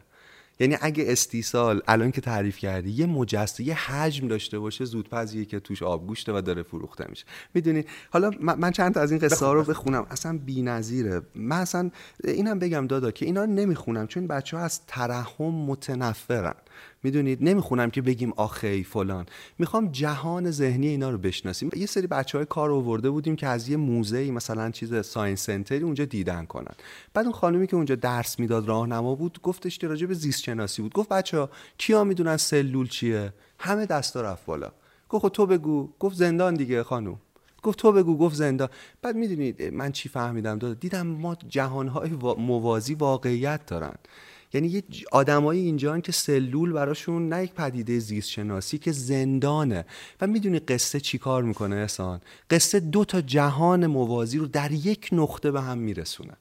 یعنی 0.63 0.77
اگه 0.81 1.05
استیصال 1.07 1.81
الان 1.87 2.11
که 2.11 2.21
تعریف 2.21 2.57
کردی 2.57 2.91
یه 2.91 3.05
مجسمه 3.05 3.67
یه 3.67 3.73
حجم 3.73 4.27
داشته 4.27 4.59
باشه 4.59 4.85
زودپزیه 4.85 5.45
که 5.45 5.59
توش 5.59 5.83
آبگوشته 5.83 6.37
و 6.37 6.41
داره 6.41 6.63
فروخته 6.63 7.05
میشه. 7.09 7.25
می‌دونی؟ 7.53 7.85
حالا 8.11 8.31
من 8.39 8.71
چند 8.71 8.93
تا 8.93 8.99
از 8.99 9.11
این 9.11 9.19
قصه 9.19 9.45
ها 9.45 9.53
رو 9.53 9.63
بخونم. 9.63 10.07
اصلا 10.09 10.37
بی‌نظیره. 10.37 11.21
من 11.35 11.57
اصلا 11.57 11.89
اینم 12.23 12.59
بگم 12.59 12.87
دادا 12.87 13.11
که 13.11 13.25
اینا 13.25 13.43
رو 13.43 13.49
نمی‌خونم 13.49 14.07
چون 14.07 14.27
بچه 14.27 14.57
ها 14.57 14.63
از 14.63 14.81
ترحم 14.87 15.45
متنفرن. 15.45 16.55
می‌دونید 17.03 17.43
نمی‌خونم 17.43 17.89
که 17.89 18.01
بگیم 18.01 18.33
آخی 18.35 18.83
فلان. 18.83 19.25
می‌خوام 19.57 19.91
جهان 19.91 20.51
ذهنی 20.51 20.87
اینا 20.87 21.09
رو 21.09 21.17
بشناسیم. 21.17 21.69
یه 21.75 21.85
سری 21.85 22.07
بچه 22.07 22.37
های 22.37 22.45
کار 22.45 22.71
آورده 22.71 23.09
بودیم 23.09 23.35
که 23.35 23.47
از 23.47 23.69
یه 23.69 23.77
موزه 23.77 24.31
مثلا 24.31 24.71
چیز 24.71 25.05
ساینس 25.05 25.45
سنتری 25.45 25.83
اونجا 25.83 26.05
دیدن 26.05 26.45
کنن. 26.45 26.73
بعد 27.13 27.25
اون 27.25 27.33
خانومی 27.33 27.67
که 27.67 27.75
اونجا 27.75 27.95
درس 27.95 28.39
می‌داد 28.39 28.67
راهنما 28.67 29.15
بود 29.15 29.39
گفتش 29.43 29.79
که 29.79 29.87
راجع 29.87 30.07
به 30.07 30.13
زیست 30.13 30.43
شناسی 30.43 30.81
بود. 30.81 30.93
گفت 30.93 31.09
بچه 31.09 31.37
ها 31.37 31.49
کیا 31.77 32.03
می‌دونن 32.03 32.37
سلول 32.37 32.87
چیه؟ 32.87 33.33
همه 33.59 33.85
دستا 33.85 34.21
رفت 34.21 34.45
بالا. 34.45 34.71
گفت 35.09 35.21
خب 35.21 35.29
تو 35.29 35.45
بگو. 35.45 35.89
گفت 35.99 36.15
زندان 36.15 36.53
دیگه 36.53 36.83
خانوم. 36.83 37.19
گفت 37.63 37.79
تو 37.79 37.91
بگو. 37.91 38.17
گفت 38.17 38.35
زندان. 38.35 38.69
بعد 39.01 39.15
می‌دونید 39.15 39.63
من 39.63 39.91
چی 39.91 40.09
فهمیدم؟ 40.09 40.57
داد 40.57 40.79
دیدم 40.79 41.07
ما 41.07 41.37
جهانهای 41.47 42.09
موازی 42.37 42.93
واقعیت 42.93 43.65
دارن. 43.65 43.93
یعنی 44.53 44.67
یه 44.67 44.83
آدمایی 45.11 45.65
اینجا 45.65 45.99
که 45.99 46.11
سلول 46.11 46.71
براشون 46.71 47.29
نه 47.29 47.43
یک 47.43 47.53
پدیده 47.53 47.99
زیست 47.99 48.29
شناسی 48.29 48.77
که 48.77 48.91
زندانه. 48.91 49.85
و 50.21 50.27
می‌دونی 50.27 50.59
قصه 50.59 50.99
چی 50.99 51.17
کار 51.17 51.43
می‌کنه 51.43 51.75
احسان؟ 51.75 52.21
قصه 52.49 52.79
دو 52.79 53.05
تا 53.05 53.21
جهان 53.21 53.87
موازی 53.87 54.37
رو 54.37 54.45
در 54.47 54.71
یک 54.71 55.09
نقطه 55.11 55.51
به 55.51 55.61
هم 55.61 55.77
میرسونه. 55.77 56.33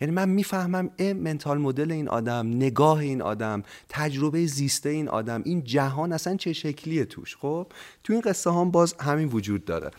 یعنی 0.00 0.14
من 0.14 0.28
می‌فهمم 0.28 0.90
ا 0.98 1.12
منتال 1.12 1.58
مدل 1.58 1.92
این 1.92 2.08
آدم 2.08 2.46
نگاه 2.48 2.98
این 2.98 3.22
آدم 3.22 3.62
تجربه 3.88 4.46
زیسته 4.46 4.88
این 4.88 5.08
آدم 5.08 5.42
این 5.44 5.64
جهان 5.64 6.12
اصلا 6.12 6.36
چه 6.36 6.52
شکلیه 6.52 7.04
توش 7.04 7.36
خب؟ 7.36 7.66
تو 8.04 8.12
این 8.12 8.22
قصه 8.22 8.50
هم 8.50 8.70
باز 8.70 8.94
همین 9.00 9.28
وجود 9.28 9.64
داره. 9.64 9.90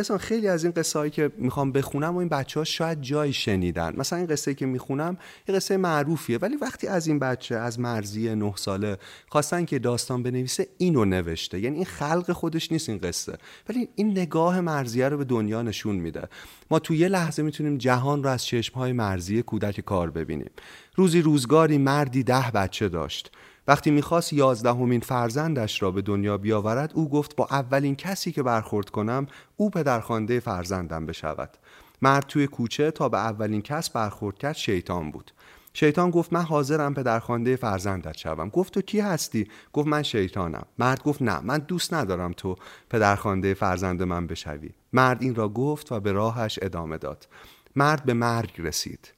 اصلا 0.00 0.18
خیلی 0.18 0.48
از 0.48 0.64
این 0.64 0.72
قصه 0.72 0.98
هایی 0.98 1.10
که 1.10 1.30
می‌خوام 1.36 1.72
بخونم 1.72 2.14
و 2.14 2.18
این 2.18 2.28
بچه 2.28 2.60
ها 2.60 2.64
شاید 2.64 3.02
جای 3.02 3.32
شنیدن. 3.32 3.94
مثلا 3.96 4.18
این 4.18 4.28
قصه 4.28 4.54
که 4.54 4.66
می‌خونم 4.66 5.16
یه 5.48 5.54
قصه 5.54 5.76
معروفیه 5.76 6.38
ولی 6.38 6.56
وقتی 6.56 6.86
از 6.86 7.06
این 7.06 7.18
بچه 7.18 7.54
از 7.54 7.80
مرزی 7.80 8.34
نه 8.34 8.52
ساله 8.56 8.96
خواستن 9.28 9.64
که 9.64 9.78
داستان 9.78 10.22
بنویسه 10.22 10.66
اینو 10.78 11.04
نوشته. 11.04 11.60
یعنی 11.60 11.76
این 11.76 11.84
خلق 11.84 12.32
خودش 12.32 12.72
نیست 12.72 12.88
این 12.88 12.98
قصه. 12.98 13.38
ولی 13.68 13.88
این 13.94 14.10
نگاه 14.10 14.60
مرزیه 14.60 15.08
رو 15.08 15.18
به 15.18 15.24
دنیا 15.24 15.62
نشون 15.62 15.96
میده. 15.96 16.28
ما 16.70 16.78
تو 16.78 16.94
یه 16.94 17.08
لحظه 17.08 17.42
می‌تونیم 17.42 17.78
جهان 17.78 18.22
رو 18.22 18.30
از 18.30 18.44
چشم 18.44 18.74
های 18.74 18.92
مرزی 18.92 19.42
کودک 19.42 19.80
کار 19.80 20.10
ببینیم. 20.10 20.50
روزی 20.96 21.22
روزگاری 21.22 21.78
مردی 21.78 22.22
ده 22.22 22.50
بچه 22.54 22.88
داشت. 22.88 23.30
وقتی 23.68 23.90
می‌خواست 23.90 24.32
یازدهمین 24.32 25.00
فرزندش 25.00 25.82
را 25.82 25.90
به 25.90 26.02
دنیا 26.02 26.38
بیاورد 26.38 26.92
او 26.94 27.10
گفت 27.10 27.36
با 27.36 27.46
اولین 27.50 27.96
کسی 27.96 28.32
که 28.32 28.42
برخورد 28.42 28.90
کنم 28.90 29.26
او 29.56 29.70
پدرخوانده 29.70 30.40
فرزندم 30.40 31.06
بشود. 31.06 31.56
مرد 32.02 32.26
توی 32.26 32.46
کوچه 32.46 32.90
تا 32.90 33.08
به 33.08 33.18
اولین 33.18 33.62
کس 33.62 33.90
برخورد 33.90 34.38
کرد 34.38 34.56
شیطان 34.56 35.10
بود. 35.10 35.32
شیطان 35.72 36.10
گفت 36.10 36.32
من 36.32 36.42
حاضرم 36.42 36.94
پدرخوانده 36.94 37.56
فرزندت 37.56 38.16
شوم. 38.16 38.48
گفت 38.48 38.74
تو 38.74 38.82
کی 38.82 39.00
هستی؟ 39.00 39.48
گفت 39.72 39.88
من 39.88 40.02
شیطانم. 40.02 40.66
مرد 40.78 41.02
گفت 41.02 41.22
نه 41.22 41.40
من 41.40 41.58
دوست 41.58 41.94
ندارم 41.94 42.32
تو 42.32 42.56
پدرخوانده 42.90 43.54
فرزند 43.54 44.02
من 44.02 44.26
بشوی. 44.26 44.70
مرد 44.92 45.22
این 45.22 45.34
را 45.34 45.48
گفت 45.48 45.92
و 45.92 46.00
به 46.00 46.12
راهش 46.12 46.58
ادامه 46.62 46.98
داد. 46.98 47.28
مرد 47.76 48.04
به 48.04 48.14
مرگ 48.14 48.52
رسید. 48.58 49.15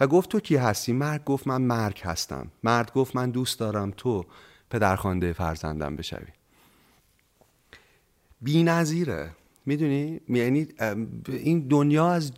و 0.00 0.06
گفت 0.06 0.30
تو 0.30 0.40
کی 0.40 0.56
هستی؟ 0.56 0.92
مرد 0.92 1.24
گفت 1.24 1.46
من 1.46 1.62
مرگ 1.62 2.00
هستم. 2.04 2.50
مرد 2.62 2.92
گفت 2.92 3.16
من 3.16 3.30
دوست 3.30 3.58
دارم 3.58 3.92
تو 3.96 4.24
پدرخوانده 4.70 5.32
فرزندم 5.32 5.96
بشوی. 5.96 6.26
بی 8.40 8.62
نظیره. 8.62 9.30
می‌دونی؟ 9.66 10.20
یعنی 10.28 10.68
این 11.28 11.68
دنیا 11.68 12.10
از 12.10 12.32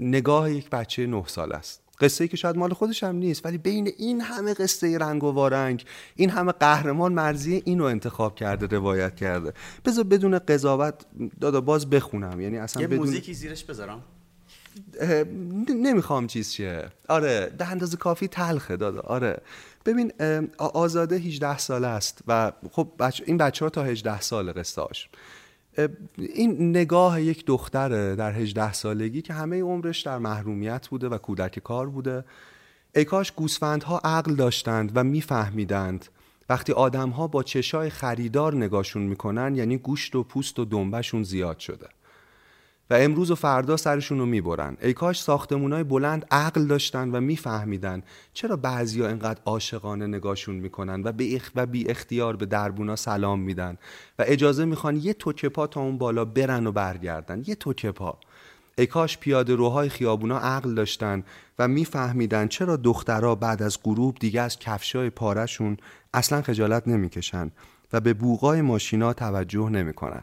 نگاه 0.00 0.52
یک 0.52 0.70
بچه 0.70 1.06
نه 1.06 1.24
سال 1.26 1.52
است. 1.52 1.82
قصه 2.00 2.24
ای 2.24 2.28
که 2.28 2.36
شاید 2.36 2.56
مال 2.56 2.72
خودش 2.72 3.04
هم 3.04 3.16
نیست 3.16 3.46
ولی 3.46 3.58
بین 3.58 3.90
این 3.98 4.20
همه 4.20 4.54
قصه 4.54 4.98
رنگ 4.98 5.24
و 5.24 5.30
وارنگ 5.30 5.84
این 6.16 6.30
همه 6.30 6.52
قهرمان 6.52 7.12
مرزی 7.12 7.62
اینو 7.64 7.84
انتخاب 7.84 8.34
کرده 8.34 8.66
روایت 8.66 9.16
کرده. 9.16 9.52
بذار 9.84 10.04
بدون 10.04 10.38
قضاوت 10.38 11.06
دادا 11.40 11.60
باز 11.60 11.90
بخونم. 11.90 12.40
یعنی 12.40 12.58
اصلا 12.58 12.82
یه 12.82 12.88
بدون... 12.88 12.98
موزیکی 12.98 13.34
زیرش 13.34 13.64
بذارم. 13.64 14.02
نمی‌خوام 15.68 16.26
چیز 16.26 16.52
چیه 16.52 16.84
آره 17.08 17.52
به 17.58 17.70
اندازه 17.70 17.96
کافی 17.96 18.28
تلخه 18.28 18.76
دادا. 18.76 19.00
آره. 19.00 19.40
ببین 19.86 20.12
آزاده 20.58 21.16
18 21.16 21.58
ساله 21.58 21.86
است 21.86 22.22
و 22.26 22.52
خب 22.70 22.88
این 23.26 23.36
بچه 23.36 23.64
ها 23.64 23.68
تا 23.70 23.82
18 23.82 24.20
سال 24.20 24.52
قصهاش. 24.52 25.08
این 26.16 26.70
نگاه 26.70 27.22
یک 27.22 27.46
دختره 27.46 28.16
در 28.16 28.32
18 28.32 28.72
سالگی 28.72 29.22
که 29.22 29.32
همه 29.32 29.62
عمرش 29.62 30.02
در 30.02 30.18
محرومیت 30.18 30.88
بوده 30.88 31.08
و 31.08 31.18
کودک 31.18 31.58
کار 31.58 31.88
بوده. 31.88 32.24
ای 32.94 33.04
کاش 33.04 33.32
گوسفندها 33.32 34.00
عقل 34.04 34.34
داشتند 34.34 34.92
و 34.94 35.04
میفهمیدند. 35.04 36.06
وقتی 36.48 36.72
آدمها 36.72 37.26
با 37.26 37.42
چشای 37.42 37.90
خریدار 37.90 38.54
نگاهشون 38.54 39.02
می‌کنن 39.02 39.56
یعنی 39.56 39.78
گوشت 39.78 40.14
و 40.14 40.22
پوست 40.22 40.58
و 40.58 40.64
دنبشون 40.64 41.22
زیاد 41.22 41.58
شده. 41.58 41.88
و 42.90 42.94
امروز 42.94 43.30
و 43.30 43.34
فردا 43.34 43.76
سرشون 43.76 44.18
رو 44.18 44.26
می‌برن. 44.26 44.76
ای 44.82 44.92
کاش 44.92 45.22
ساختمونای 45.22 45.84
بلند 45.84 46.26
عقل 46.30 46.66
داشتن 46.66 47.10
و 47.10 47.20
میفهمیدن 47.20 48.02
چرا 48.32 48.56
بعضیا 48.56 49.08
اینقدر 49.08 49.40
عاشقانه 49.44 50.06
نگاهشون 50.06 50.54
می‌کنن 50.54 51.02
و 51.04 51.12
به 51.12 51.40
و 51.56 51.66
بی 51.66 51.88
اختیار 51.88 52.36
به 52.36 52.46
دربونا 52.46 52.96
سلام 52.96 53.40
میدن 53.40 53.78
و 54.18 54.24
اجازه 54.26 54.64
می‌خوان 54.64 54.96
یه 54.96 55.12
توکه 55.12 55.48
پا 55.48 55.66
تا 55.66 55.80
اون 55.80 55.98
بالا 55.98 56.24
برن 56.24 56.66
و 56.66 56.72
برگردن. 56.72 57.42
یه 57.46 57.54
توکه 57.54 57.92
پا. 57.92 58.18
ای 58.78 58.86
کاش 58.86 59.18
پیاده 59.18 59.54
روهای 59.54 59.88
خیابونا 59.88 60.38
عقل 60.38 60.74
داشتن 60.74 61.24
و 61.58 61.68
میفهمیدن 61.68 62.48
چرا 62.48 62.76
دخترها 62.76 63.34
بعد 63.34 63.62
از 63.62 63.78
غروب 63.84 64.16
دیگه 64.20 64.40
از 64.40 64.58
کفشای 64.58 65.10
پارشون 65.10 65.76
اصلا 66.14 66.42
خجالت 66.42 66.88
نمی‌کشن 66.88 67.50
و 67.92 68.00
به 68.00 68.14
بوغای 68.14 68.62
ماشینا 68.62 69.12
توجه 69.12 69.68
نمی‌کنن. 69.68 70.22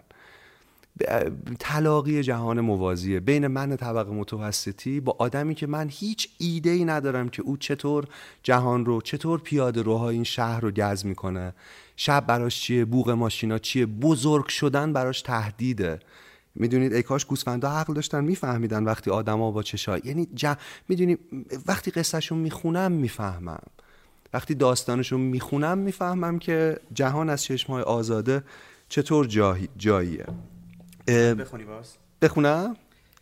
تلاقی 1.60 2.24
جهان 2.24 2.62
موازیه. 2.62 3.20
بین 3.20 3.48
من 3.48 3.76
طبقه 3.76 4.12
متوسطی 4.12 5.00
با 5.00 5.16
آدمی 5.20 5.56
که 5.56 5.68
من 5.68 5.88
هیچ 5.92 6.30
ایده 6.38 6.70
ای 6.70 6.86
ندارم 6.86 7.30
که 7.30 7.42
او 7.42 7.58
چطور 7.58 8.06
جهان 8.44 8.86
رو 8.86 9.02
چطور 9.02 9.40
پیاده 9.40 9.82
روها 9.82 10.10
این 10.10 10.24
شهر 10.24 10.60
رو 10.60 10.72
گز 10.72 11.06
می‌کنه. 11.06 11.54
شب 11.96 12.28
براش 12.28 12.62
چیه 12.62 12.86
بوغ 12.86 13.10
ماشینا 13.10 13.58
چیه 13.58 13.86
بزرگ 13.86 14.48
شدن 14.48 14.94
براش 14.94 15.22
تهدیده. 15.22 16.00
می‌دونید 16.56 16.94
ای 16.94 17.04
کاش 17.04 17.26
گوسفندا 17.26 17.70
عقل 17.70 17.94
داشتن 17.94 18.24
میفهمیدن 18.24 18.84
وقتی 18.84 19.12
آدما 19.12 19.52
با 19.52 19.64
چشای 19.64 20.02
یعنی 20.04 20.28
ج... 20.36 20.54
می‌دونی 20.90 21.18
وقتی 21.68 21.92
قصهشون 21.92 22.38
می‌خونم 22.38 22.92
می‌فهمم. 22.92 23.62
وقتی 24.34 24.56
داستانشون 24.56 25.22
می‌خونم 25.22 25.78
می‌فهمم 25.78 26.40
که 26.40 26.80
جهان 26.94 27.30
از 27.30 27.44
چشمهای 27.44 27.84
آزاده 27.84 28.44
چطور 28.90 29.26
جایی... 29.26 29.70
جاییه. 29.78 30.26
بخونی 31.10 31.64
باز؟ 31.64 31.96
بخونم؟ 32.22 32.76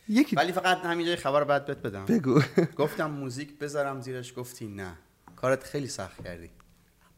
یکی. 0.10 0.36
ولی 0.36 0.52
فقط 0.52 0.78
همینجای 0.78 1.16
خبر 1.16 1.44
بعد 1.44 1.66
بهت 1.66 1.78
بدم. 1.78 2.06
بگو. 2.06 2.42
گفتم 2.84 3.12
موزیک 3.12 3.60
بذارم 3.60 4.02
زیرش 4.02 4.34
گفتی 4.38 4.68
نه. 4.68 4.98
کارت 5.36 5.64
خیلی 5.64 5.88
سخت 5.88 6.24
کردی. 6.24 6.50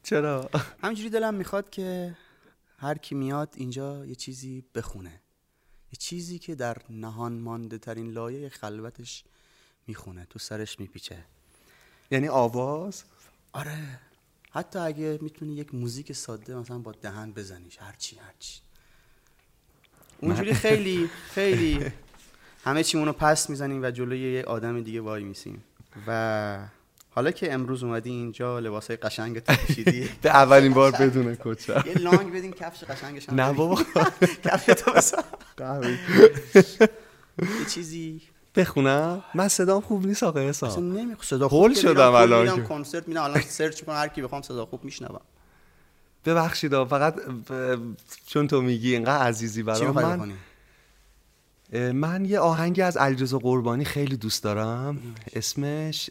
چرا؟ 0.03 0.49
همینجوری 0.83 1.09
دلم 1.09 1.33
می‌خواد 1.33 1.69
که 1.69 2.17
هر 2.77 2.97
کی 2.97 3.15
میاد 3.15 3.53
اینجا 3.55 4.05
یه 4.05 4.15
چیزی 4.15 4.63
بخونه. 4.75 5.21
یه 5.91 5.97
چیزی 5.99 6.39
که 6.39 6.55
در 6.55 6.77
نهان 6.89 7.33
مانده 7.33 7.77
ترین 7.77 8.11
لایه 8.11 8.49
خلوتش 8.49 9.23
می‌خونه 9.87 10.25
تو 10.29 10.39
سرش 10.39 10.79
میپیچه. 10.79 11.25
یعنی 12.11 12.27
آواز؟ 12.27 13.03
آره. 13.53 13.99
حتی 14.51 14.79
اگه 14.79 15.19
می‌تونی 15.21 15.53
یک 15.55 15.75
موزیک 15.75 16.13
ساده 16.13 16.55
مثلا 16.55 16.79
با 16.79 16.91
دهن 16.91 17.31
بزنیش 17.31 17.77
هرچی 17.77 18.15
هرچی. 18.15 18.61
اونجوری 20.21 20.53
خیلی 20.53 21.09
خیلی 21.35 21.91
همه 22.63 22.83
چیمونو 22.83 23.13
پس 23.13 23.49
می‌زنیم 23.49 23.83
و 23.83 23.91
جلوی 23.91 24.19
یه 24.33 24.43
آدم 24.43 24.81
دیگه 24.81 25.01
وای 25.01 25.23
میسیم. 25.23 25.63
و 26.07 26.59
حالا 27.09 27.31
که 27.31 27.53
امروز 27.53 27.83
اومدی 27.83 28.09
اینجا 28.09 28.59
لباسای 28.59 28.95
قشنگ 28.97 29.39
تو 29.39 29.53
پوشیدی. 29.53 30.09
به 30.21 30.29
اولین 30.29 30.73
بار 30.73 30.91
بدون 30.91 31.35
کچه 31.35 31.83
یه 31.85 31.93
لانگ 31.97 32.33
بدین 32.33 32.51
کفش 32.51 32.83
قشنگش 32.83 33.29
نه 33.29 33.53
بابا. 33.53 33.75
کفش 34.45 34.65
تو 34.65 34.91
یه 37.41 37.65
چیزی. 37.69 38.21
بخونم؟ 38.55 39.23
من 39.35 39.47
صدام 39.47 39.81
خوب 39.81 40.05
نیست 40.05 40.23
آقا 40.23 40.39
اصلا 40.39 40.75
نمی 40.79 41.15
صدا 41.21 41.49
خوب 41.49 41.73
شدم 41.73 42.11
الان. 42.13 42.63
کنسرت 42.63 43.07
میرم 43.07 43.23
الان 43.23 43.41
سرچ 43.41 43.83
کنم 43.83 43.95
هر 43.95 44.07
کی 44.07 44.21
بخوام 44.21 44.41
صدا 44.41 44.65
خوب 44.65 44.83
میشنوم. 44.83 45.21
ببخشید 46.25 46.83
فقط 46.83 47.15
چون 48.25 48.47
تو 48.47 48.61
میگی 48.61 48.93
اینقدر 48.93 49.23
عزیزی 49.23 49.63
برام 49.63 49.87
می‌خوای 49.87 50.05
من 50.05 50.31
من 51.91 52.25
یه 52.25 52.39
آهنگی 52.39 52.81
از 52.81 52.97
علیرضا 52.97 53.39
قربانی 53.39 53.85
خیلی 53.85 54.17
دوست 54.17 54.43
دارم. 54.43 54.99
اسمش 55.35 56.09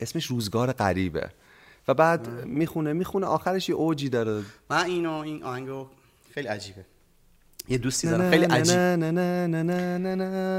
اسمش 0.00 0.26
روزگار 0.26 0.72
غریبه. 0.72 1.30
و 1.88 1.94
بعد 1.94 2.44
می‌خونه 2.44 2.92
می‌خونه 2.92 3.26
آخرش 3.26 3.68
یه 3.68 3.74
اوجی 3.74 4.08
داره. 4.08 4.42
من 4.70 4.84
اینو 4.84 5.12
این 5.12 5.42
آهنگو 5.42 5.86
خیلی 6.34 6.48
عجیبه. 6.48 6.84
یه 7.68 7.78
دوستی 7.78 8.08
دارم 8.08 8.30
خیلی 8.30 8.44
عجیب. 8.44 8.76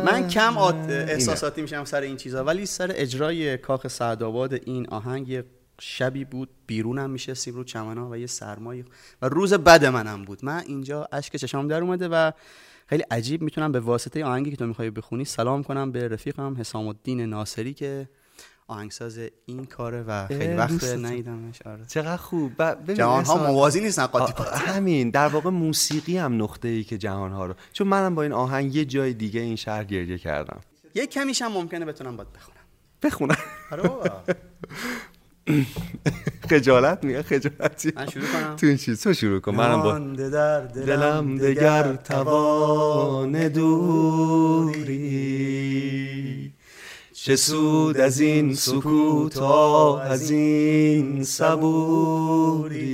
من 0.06 0.28
کم 0.28 0.58
احساساتی 0.58 1.62
میشم 1.62 1.86
سر 1.86 2.02
این 2.02 2.18
چیزا 2.18 2.44
ولی 2.44 2.66
سر 2.66 2.92
اجرای 2.96 3.58
کاخ 3.58 3.88
سعدآباد 3.88 4.54
این 4.54 4.90
آهنگ 4.90 5.44
شبی 5.80 6.26
بود 6.26 6.50
بیرونم 6.68 7.10
میشستیم 7.10 7.54
رو 7.54 7.64
چمنا 7.64 8.10
و 8.10 8.16
یه 8.18 8.28
سرمایی 8.28 8.86
و 9.22 9.30
روز 9.30 9.54
بد 9.54 9.86
منم 9.86 10.26
بود. 10.26 10.46
من 10.46 10.64
اینجا 10.68 11.08
اشک 11.12 11.36
چشام 11.36 11.68
در 11.68 11.82
اومده 11.82 12.08
و 12.08 12.32
خیلی 12.88 13.04
عجیب 13.12 13.42
می‌تونم 13.42 13.72
به 13.72 13.80
واسطه 13.80 14.26
آهنگی 14.26 14.52
که 14.52 14.58
تو 14.58 14.66
می‌خوای 14.68 14.90
بخونی 14.90 15.26
سلام 15.26 15.64
کنم 15.64 15.92
به 15.92 16.08
رفیقم 16.08 16.56
حسام 16.60 16.88
الدین 16.88 17.22
ناصری 17.22 17.74
که 17.74 18.10
آهنگساز 18.68 19.20
این 19.46 19.66
کاره 19.66 20.04
و 20.04 20.28
خیلی 20.28 20.54
وقت. 20.54 20.84
ندیدمش. 20.84 21.62
آره. 21.62 21.86
چقدر 21.86 22.18
خوب. 22.18 22.64
ب- 22.64 22.94
جوان 22.94 23.26
ها 23.26 23.38
موازی 23.38 23.82
نیستن 23.82 24.06
قاطی 24.06 24.44
همین. 24.44 25.10
در 25.10 25.28
واقع 25.28 25.50
موسیقی 25.50 26.18
هم 26.18 26.44
نقطه 26.44 26.68
ای 26.68 26.84
که 26.84 26.98
جهان 26.98 27.32
ها 27.32 27.46
رو 27.46 27.54
چون 27.74 27.88
منم 27.88 28.16
با 28.16 28.24
این 28.24 28.32
آهنگ 28.32 28.76
یه 28.76 28.86
جای 28.86 29.14
دیگه 29.14 29.42
این 29.42 29.56
شهر 29.56 29.84
گریه 29.84 30.18
کردم. 30.18 30.62
یه 30.96 31.08
کمیش 31.08 31.42
هم 31.42 31.52
ممکنه 31.52 31.86
بتونم 31.86 32.18
باید 32.18 32.30
بخونم. 32.34 32.58
بخونم. 33.04 33.38
آره. 33.72 33.90
خجالت 36.50 37.04
میگه 37.04 37.22
خجالتی 37.22 37.92
من 37.96 38.10
شروع 38.10 38.26
کنم. 38.26 38.56
تو 38.56 38.68
این 38.68 38.78
چیز 38.78 39.04
تو 39.04 39.14
شروع 39.14 39.40
کن. 39.40 39.56
منم 39.56 39.82
با 39.82 40.00
در 40.30 40.62
دلم 40.62 41.38
دگر 41.38 41.96
توان 41.96 43.48
دوری. 43.48 44.96
چه 47.14 47.36
سود 47.36 47.98
از 47.98 48.20
این 48.20 48.56
سکوت 48.56 49.38
ها 49.38 50.02
از 50.02 50.32
این 50.32 51.24
صبوری. 51.24 52.86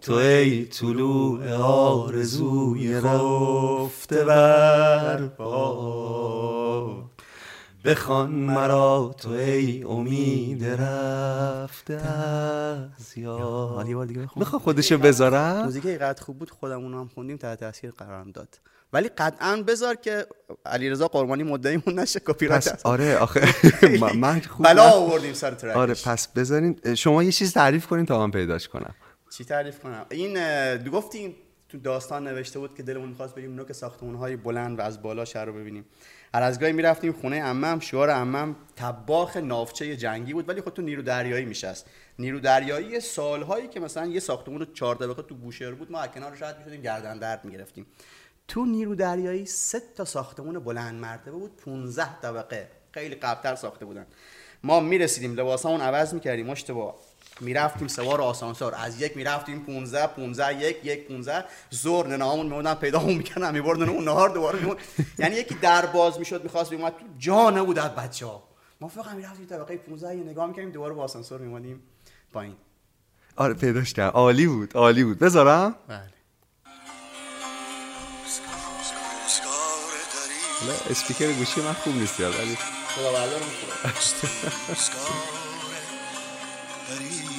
تو 0.00 0.14
ای 0.14 0.64
طلوع 0.64 1.52
آرزوی 1.54 2.94
رفته 2.94 4.24
بر 4.24 5.26
باد 5.26 6.41
بخوان 7.84 8.30
مرا 8.30 9.14
تو 9.18 9.30
ای 9.30 9.82
امید 9.82 10.64
رفته 10.64 11.94
از 12.98 13.18
یاد. 13.18 13.88
یه 13.88 13.94
بار 13.96 14.06
دیگه 14.06 14.20
بخون. 14.20 14.40
می‌خوام 14.40 14.62
خودشو 14.62 14.98
بذارم؟ 14.98 15.64
موزیک 15.64 15.86
اینقدر 15.86 16.22
خوب 16.22 16.38
بود 16.38 16.50
خودمون 16.50 16.94
هم 16.94 17.08
خوندیم 17.14 17.36
تحت 17.36 17.60
تاثیر 17.60 17.90
قرارم 17.90 18.30
داد. 18.30 18.58
ولی 18.92 19.08
قطعا 19.08 19.56
بذار 19.66 19.94
که 19.94 20.26
علیرضا 20.66 21.08
قربانی 21.08 21.42
مدعیمون 21.42 21.98
نشه 21.98 22.20
کپی 22.20 22.46
رایت 22.46 22.72
پس 22.72 22.86
آره 22.86 23.16
آخه 23.16 23.40
من- 24.14 24.40
خوب 24.40 24.66
بلا. 24.66 24.90
آوردیم 24.90 25.32
سر 25.32 25.50
ترکش. 25.54 25.76
آره 25.76 25.94
پس 25.94 26.28
بذارین 26.28 26.94
شما 26.94 27.22
یه 27.22 27.32
چیز 27.32 27.52
تعریف 27.52 27.86
کنین 27.86 28.06
تا 28.06 28.18
من 28.18 28.30
پیداش 28.30 28.68
کنم. 28.68 28.94
چی 29.30 29.44
تعریف 29.44 29.78
کنم؟ 29.78 30.06
این 30.10 30.34
دو 30.76 30.90
گفتیم 30.90 31.34
تو 31.68 31.78
داستان 31.78 32.28
نوشته 32.28 32.58
بود 32.58 32.74
که 32.76 32.82
دلمون 32.82 33.08
می‌خواست 33.08 33.34
بریم 33.34 33.54
نوک 33.54 33.72
ساختمون 33.72 34.14
های 34.14 34.36
بلند 34.36 34.78
و 34.78 34.82
از 34.82 35.02
بالا 35.02 35.24
شهر 35.24 35.44
رو 35.44 35.52
ببینیم. 35.52 35.84
از 36.32 36.60
گاهی 36.60 36.72
می‌رفتیم 36.72 37.12
خونه 37.12 37.42
عمم 37.42 37.80
شعار 37.80 38.10
عمم 38.10 38.56
تباخ 38.76 39.36
ناوچه 39.36 39.96
جنگی 39.96 40.32
بود 40.32 40.48
ولی 40.48 40.60
خود 40.60 40.72
تو 40.72 40.82
نیرو 40.82 41.02
دریایی 41.02 41.44
میشست. 41.44 41.86
نیرو 42.18 42.40
دریایی 42.40 43.00
سالهایی 43.00 43.68
که 43.68 43.80
مثلا 43.80 44.06
یه 44.06 44.20
ساختمون 44.20 44.66
چهار 44.74 44.96
طبقه 44.96 45.22
تو 45.22 45.34
بوشهر 45.34 45.70
بود 45.70 45.92
ما 45.92 46.00
از 46.00 46.08
کنارش 46.10 46.42
رد 46.42 46.58
می‌شدیم 46.58 46.82
گردن 46.82 47.18
درد 47.18 47.44
می‌گرفتیم. 47.44 47.86
تو 48.48 48.64
نیرو 48.64 48.94
دریایی 48.94 49.46
سه 49.46 49.82
تا 49.96 50.04
ساختمون 50.04 50.58
بلند 50.58 51.00
مرتبه 51.00 51.30
بود 51.30 51.56
15 51.56 52.20
طبقه. 52.20 52.68
خیلی 52.90 53.14
قبلتر 53.14 53.54
ساخته 53.54 53.84
بودن. 53.84 54.06
ما 54.62 54.80
می‌رسیدیم 54.80 55.34
لباسامون 55.34 55.80
عوض 55.80 56.14
می‌کردیم 56.14 56.50
اشتباه 56.50 56.96
می‌رفتیم 57.40 57.88
سوار 57.88 58.20
آسانسور. 58.20 58.74
از 58.74 59.00
یک 59.00 59.16
می‌رفتیم 59.16 59.60
15 59.64 60.06
15 60.06 60.54
یک 60.62 60.76
یک 60.84 61.08
15 61.08 61.44
زور 61.70 62.06
ننامون 62.06 62.46
میموندن 62.46 62.74
پیدامون 62.74 63.14
می‌کردن 63.14 63.52
میبردن 63.52 63.88
اون 63.88 64.04
نهار 64.04 64.28
دوباره 64.28 64.58
میمون 64.58 64.76
یعنی 65.18 65.36
یکی 65.36 65.54
در 65.54 65.86
باز 65.86 66.18
می‌شد 66.18 66.42
می‌خواست 66.42 66.70
بیومد. 66.70 66.92
تو 66.92 67.04
جا 67.18 67.50
نبود 67.50 67.78
از 67.78 67.90
بچه 67.90 68.26
ها 68.26 68.42
ما 68.80 68.88
فقط 68.88 69.14
می‌رفتیم 69.14 69.46
طبقه 69.46 69.76
15 69.76 70.16
یه 70.16 70.22
نگاه 70.24 70.46
می‌کردیم 70.46 70.70
دوباره 70.70 70.94
با 70.94 71.02
آسانسور 71.02 71.40
میمونیم 71.40 71.82
پایین. 72.32 72.56
آره 73.36 73.54
پیداش 73.54 73.92
کردم 73.92 74.10
عالی 74.16 74.46
بود 74.46 74.76
عالی 74.76 75.04
بود. 75.04 75.18
بذارم؟ 75.18 75.74
بله. 75.88 76.02
اسپیکر 80.90 81.32
گوشی 81.32 81.60
من 81.60 81.72
خوب 81.72 81.94
نیست 81.94 82.20
ولی 82.20 82.56
خدا 82.96 83.12
हरी 86.92 87.31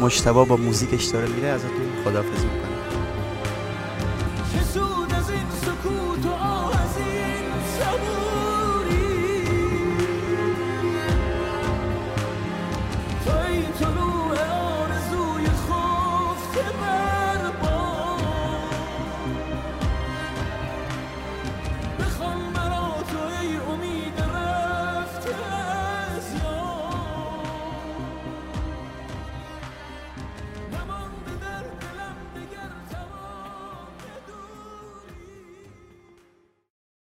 مشتبا 0.00 0.44
با 0.44 0.56
موزیکش 0.56 1.04
داره 1.04 1.28
میره 1.28 1.48
ازتون 1.48 2.04
خدافظی 2.04 2.46
می‌کنم. 2.46 2.69